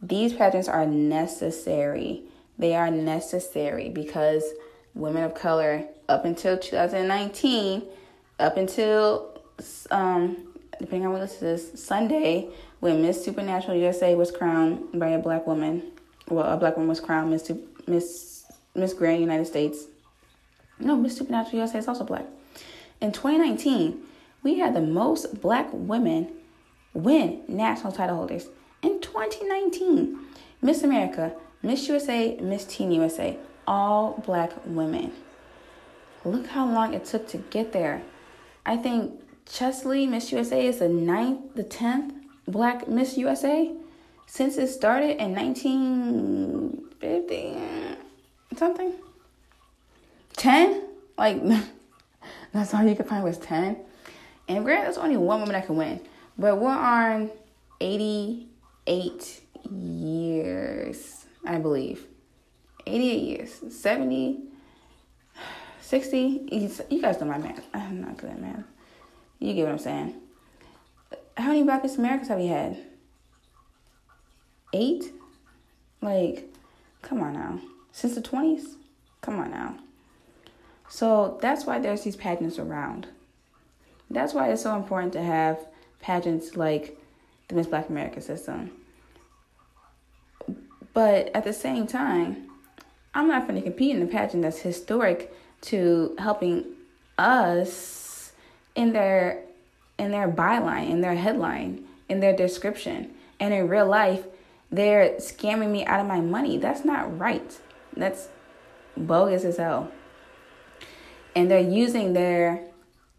These 0.00 0.32
pageants 0.32 0.68
are 0.68 0.86
necessary. 0.86 2.22
They 2.58 2.74
are 2.74 2.90
necessary 2.90 3.88
because 3.88 4.44
women 4.94 5.24
of 5.24 5.34
color, 5.34 5.84
up 6.08 6.24
until 6.24 6.58
2019, 6.58 7.82
up 8.38 8.56
until 8.56 9.40
um, 9.90 10.52
depending 10.78 11.06
on 11.06 11.12
what 11.12 11.20
this 11.20 11.42
is, 11.42 11.80
Sunday, 11.82 12.48
when 12.80 13.02
Miss 13.02 13.26
Supranational 13.26 13.80
USA 13.80 14.14
was 14.14 14.30
crowned 14.30 14.98
by 14.98 15.08
a 15.08 15.18
black 15.18 15.46
woman, 15.46 15.82
well, 16.28 16.52
a 16.52 16.56
black 16.56 16.76
woman 16.76 16.88
was 16.88 17.00
crowned 17.00 17.30
Miss 17.30 17.50
Miss 17.86 18.44
Miss 18.74 18.94
Grand 18.94 19.20
United 19.20 19.46
States. 19.46 19.86
No, 20.78 20.96
Miss 20.96 21.18
Supranational 21.18 21.54
USA 21.54 21.78
is 21.78 21.88
also 21.88 22.04
black. 22.04 22.26
In 23.00 23.12
2019, 23.12 24.02
we 24.42 24.58
had 24.58 24.74
the 24.74 24.80
most 24.80 25.40
black 25.40 25.68
women 25.72 26.32
win 26.94 27.42
national 27.48 27.92
title 27.92 28.16
holders. 28.16 28.48
In 28.82 29.00
2019, 29.00 30.18
Miss 30.60 30.82
America, 30.82 31.32
Miss 31.62 31.86
USA, 31.88 32.36
Miss 32.40 32.64
Teen 32.64 32.90
USA, 32.92 33.36
all 33.66 34.22
black 34.24 34.52
women. 34.64 35.12
Look 36.24 36.46
how 36.46 36.66
long 36.66 36.94
it 36.94 37.04
took 37.04 37.26
to 37.28 37.38
get 37.38 37.72
there. 37.72 38.02
I 38.64 38.76
think 38.76 39.20
Cheslie 39.46 40.06
Miss 40.06 40.30
USA, 40.32 40.66
is 40.66 40.78
the 40.78 40.88
ninth, 40.88 41.54
the 41.54 41.64
tenth 41.64 42.14
black 42.46 42.88
Miss 42.88 43.18
USA 43.18 43.72
since 44.26 44.56
it 44.56 44.68
started 44.68 45.20
in 45.20 45.34
1950 45.34 47.72
something. 48.56 48.92
10? 50.36 50.82
Like, 51.18 51.42
that's 52.52 52.74
all 52.74 52.84
you 52.84 52.94
could 52.94 53.06
find 53.06 53.24
was 53.24 53.38
10. 53.38 53.76
And 54.48 54.64
granted, 54.64 54.86
there's 54.86 54.98
only 54.98 55.16
one 55.16 55.40
woman 55.40 55.52
that 55.52 55.66
can 55.66 55.76
win. 55.76 56.00
But 56.38 56.58
we're 56.58 56.70
on 56.70 57.30
88 57.80 59.40
years, 59.70 61.26
I 61.44 61.58
believe. 61.58 62.06
88 62.86 63.22
years. 63.22 63.74
70, 63.74 64.40
60. 65.80 66.48
You 66.90 67.00
guys 67.00 67.20
know 67.20 67.26
my 67.26 67.38
math. 67.38 67.66
I'm 67.74 68.00
not 68.00 68.16
good 68.16 68.30
at 68.30 68.40
math. 68.40 68.64
You 69.38 69.54
get 69.54 69.64
what 69.64 69.72
I'm 69.72 69.78
saying. 69.78 70.14
How 71.36 71.48
many 71.48 71.62
Black 71.62 71.82
Miss 71.82 71.96
Americas 71.96 72.28
have 72.28 72.38
we 72.38 72.46
had? 72.46 72.78
Eight? 74.72 75.12
Like, 76.00 76.52
come 77.02 77.20
on 77.20 77.34
now. 77.34 77.60
Since 77.92 78.14
the 78.14 78.22
20s? 78.22 78.76
Come 79.20 79.38
on 79.38 79.50
now. 79.50 79.76
So 80.88 81.38
that's 81.40 81.64
why 81.64 81.78
there's 81.78 82.02
these 82.02 82.16
pageants 82.16 82.58
around. 82.58 83.06
That's 84.10 84.34
why 84.34 84.50
it's 84.50 84.62
so 84.62 84.76
important 84.76 85.12
to 85.14 85.22
have 85.22 85.58
pageants 86.00 86.56
like 86.56 86.98
the 87.48 87.54
Miss 87.54 87.66
Black 87.66 87.88
America 87.88 88.20
system. 88.20 88.70
But 90.92 91.34
at 91.34 91.44
the 91.44 91.52
same 91.52 91.86
time, 91.86 92.50
I'm 93.14 93.28
not 93.28 93.46
going 93.46 93.60
to 93.60 93.62
compete 93.62 93.94
in 93.94 94.02
a 94.02 94.06
pageant 94.06 94.42
that's 94.42 94.60
historic 94.60 95.32
to 95.62 96.14
helping 96.18 96.64
us 97.18 98.32
in 98.74 98.92
their 98.92 99.42
in 99.98 100.10
their 100.10 100.28
byline, 100.28 100.90
in 100.90 101.00
their 101.00 101.14
headline, 101.14 101.84
in 102.08 102.20
their 102.20 102.34
description, 102.34 103.14
and 103.38 103.52
in 103.52 103.68
real 103.68 103.86
life, 103.86 104.24
they're 104.70 105.10
scamming 105.16 105.70
me 105.70 105.84
out 105.84 106.00
of 106.00 106.06
my 106.06 106.20
money. 106.20 106.56
That's 106.56 106.84
not 106.84 107.18
right. 107.18 107.58
That's 107.94 108.28
bogus 108.96 109.44
as 109.44 109.58
hell. 109.58 109.92
And 111.36 111.50
they're 111.50 111.60
using 111.60 112.14
their 112.14 112.62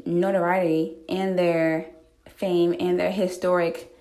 notoriety 0.05 0.95
and 1.07 1.37
their 1.37 1.87
fame 2.27 2.75
and 2.79 2.99
their 2.99 3.11
historic 3.11 3.95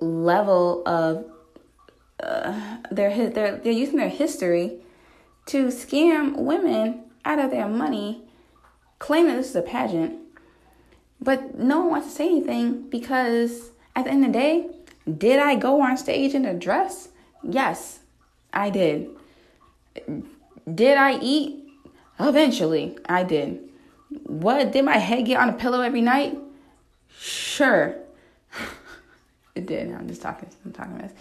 level 0.00 0.82
of 0.86 1.24
uh, 2.24 2.78
their 2.90 3.30
they're 3.30 3.56
they're 3.56 3.72
using 3.72 3.96
their 3.96 4.08
history 4.08 4.78
to 5.46 5.66
scam 5.66 6.36
women 6.36 7.02
out 7.24 7.38
of 7.38 7.50
their 7.50 7.68
money, 7.68 8.22
claiming 8.98 9.36
this 9.36 9.50
is 9.50 9.56
a 9.56 9.62
pageant. 9.62 10.18
But 11.20 11.58
no 11.58 11.80
one 11.80 11.90
wants 11.90 12.08
to 12.08 12.12
say 12.12 12.26
anything 12.26 12.88
because 12.90 13.70
at 13.96 14.04
the 14.04 14.10
end 14.10 14.24
of 14.24 14.32
the 14.32 14.38
day, 14.38 14.70
did 15.18 15.38
I 15.38 15.54
go 15.54 15.80
on 15.80 15.96
stage 15.96 16.34
in 16.34 16.44
a 16.44 16.54
dress? 16.54 17.08
Yes, 17.42 18.00
I 18.52 18.70
did. 18.70 19.10
Did 20.72 20.98
I 20.98 21.18
eat? 21.20 21.60
Eventually, 22.18 22.96
I 23.06 23.24
did. 23.24 23.60
What? 24.24 24.72
Did 24.72 24.84
my 24.84 24.98
head 24.98 25.26
get 25.26 25.40
on 25.40 25.48
a 25.48 25.52
pillow 25.52 25.80
every 25.80 26.00
night? 26.00 26.38
Sure. 27.18 27.96
it 29.54 29.66
did. 29.66 29.92
I'm 29.92 30.08
just 30.08 30.22
talking. 30.22 30.48
I'm 30.64 30.72
talking 30.72 30.96
mess. 30.96 31.12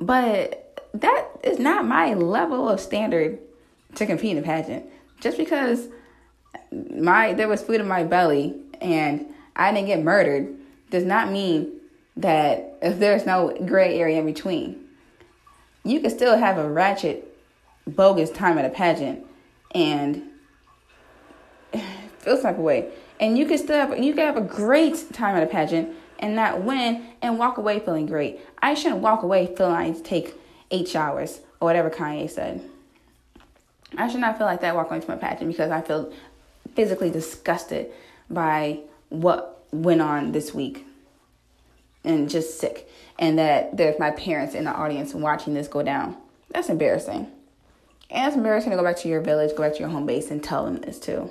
But 0.00 0.88
that 0.94 1.28
is 1.44 1.58
not 1.58 1.86
my 1.86 2.14
level 2.14 2.68
of 2.68 2.80
standard 2.80 3.38
to 3.96 4.06
compete 4.06 4.36
in 4.36 4.42
a 4.42 4.46
pageant. 4.46 4.86
Just 5.20 5.36
because 5.36 5.88
my 6.72 7.34
there 7.34 7.48
was 7.48 7.62
food 7.62 7.80
in 7.80 7.88
my 7.88 8.04
belly 8.04 8.56
and 8.80 9.26
I 9.54 9.72
didn't 9.72 9.88
get 9.88 10.02
murdered 10.02 10.56
does 10.90 11.04
not 11.04 11.30
mean 11.30 11.72
that 12.16 12.78
if 12.82 12.98
there's 12.98 13.26
no 13.26 13.56
gray 13.66 13.98
area 13.98 14.18
in 14.18 14.26
between. 14.26 14.84
You 15.84 16.00
can 16.00 16.10
still 16.10 16.36
have 16.36 16.58
a 16.58 16.68
ratchet, 16.68 17.36
bogus 17.86 18.30
time 18.30 18.58
at 18.58 18.64
a 18.64 18.70
pageant 18.70 19.24
and 19.74 20.22
feel 21.72 22.36
some 22.36 22.42
type 22.42 22.58
of 22.58 22.60
way. 22.60 22.90
And 23.18 23.36
you 23.36 23.46
can 23.46 23.58
still 23.58 23.76
have 23.76 23.98
you 23.98 24.14
can 24.14 24.24
have 24.24 24.36
a 24.36 24.46
great 24.46 25.12
time 25.12 25.36
at 25.36 25.42
a 25.42 25.46
pageant 25.46 25.94
and 26.20 26.36
not 26.36 26.62
win 26.62 27.04
and 27.20 27.38
walk 27.38 27.58
away 27.58 27.80
feeling 27.80 28.06
great. 28.06 28.38
I 28.62 28.74
shouldn't 28.74 29.00
walk 29.00 29.22
away 29.24 29.52
feeling 29.56 29.74
I 29.74 29.92
take 29.92 30.34
eight 30.70 30.86
showers 30.86 31.40
or 31.58 31.66
whatever 31.66 31.90
Kanye 31.90 32.30
said. 32.30 32.62
I 33.96 34.08
should 34.08 34.20
not 34.20 34.38
feel 34.38 34.46
like 34.46 34.60
that 34.60 34.76
walking 34.76 35.00
from 35.00 35.14
a 35.14 35.16
pageant 35.16 35.50
because 35.50 35.72
I 35.72 35.80
feel 35.80 36.12
physically 36.76 37.10
disgusted 37.10 37.90
by 38.28 38.80
what 39.08 39.64
went 39.72 40.00
on 40.00 40.30
this 40.30 40.54
week 40.54 40.86
and 42.04 42.30
just 42.30 42.60
sick. 42.60 42.88
And 43.18 43.38
that 43.38 43.76
there's 43.76 43.98
my 43.98 44.12
parents 44.12 44.54
in 44.54 44.64
the 44.64 44.72
audience 44.72 45.12
watching 45.12 45.54
this 45.54 45.68
go 45.68 45.82
down. 45.82 46.16
That's 46.50 46.68
embarrassing. 46.68 47.30
And 48.10 48.26
it's 48.26 48.36
embarrassing 48.36 48.70
to 48.70 48.76
go 48.76 48.84
back 48.84 48.96
to 48.98 49.08
your 49.08 49.20
village, 49.20 49.56
go 49.56 49.64
back 49.64 49.74
to 49.74 49.80
your 49.80 49.88
home 49.88 50.06
base, 50.06 50.30
and 50.30 50.42
tell 50.42 50.64
them 50.64 50.76
this 50.76 50.98
too. 50.98 51.30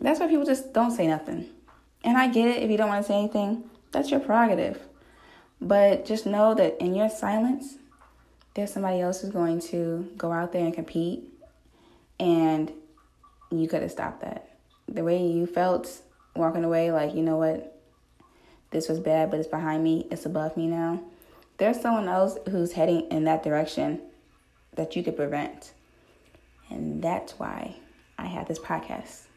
That's 0.00 0.20
why 0.20 0.28
people 0.28 0.44
just 0.44 0.72
don't 0.72 0.90
say 0.90 1.06
nothing. 1.06 1.48
And 2.04 2.16
I 2.16 2.28
get 2.28 2.48
it 2.48 2.62
if 2.62 2.70
you 2.70 2.76
don't 2.76 2.88
want 2.88 3.04
to 3.04 3.08
say 3.08 3.18
anything, 3.18 3.64
that's 3.92 4.10
your 4.10 4.20
prerogative. 4.20 4.80
But 5.60 6.04
just 6.04 6.26
know 6.26 6.54
that 6.54 6.80
in 6.80 6.94
your 6.94 7.08
silence, 7.08 7.76
there's 8.54 8.72
somebody 8.72 9.00
else 9.00 9.20
who's 9.20 9.30
going 9.30 9.60
to 9.60 10.08
go 10.16 10.32
out 10.32 10.52
there 10.52 10.64
and 10.64 10.74
compete, 10.74 11.24
and 12.18 12.72
you 13.50 13.68
could 13.68 13.82
have 13.82 13.90
stopped 13.90 14.20
that. 14.20 14.56
The 14.88 15.04
way 15.04 15.24
you 15.26 15.46
felt 15.46 16.02
walking 16.34 16.64
away, 16.64 16.92
like, 16.92 17.14
you 17.14 17.22
know 17.22 17.36
what, 17.36 17.80
this 18.70 18.88
was 18.88 19.00
bad, 19.00 19.30
but 19.30 19.40
it's 19.40 19.48
behind 19.48 19.82
me, 19.82 20.06
it's 20.10 20.26
above 20.26 20.56
me 20.56 20.66
now. 20.66 21.00
There's 21.56 21.80
someone 21.80 22.08
else 22.08 22.36
who's 22.50 22.72
heading 22.72 23.10
in 23.10 23.24
that 23.24 23.42
direction 23.42 24.00
that 24.74 24.94
you 24.94 25.02
could 25.02 25.16
prevent. 25.16 25.72
And 26.70 27.02
that's 27.02 27.38
why 27.38 27.76
I 28.18 28.26
have 28.26 28.46
this 28.46 28.58
podcast. 28.58 29.27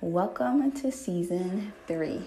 Welcome 0.00 0.70
to 0.80 0.92
season 0.92 1.72
three. 1.88 2.22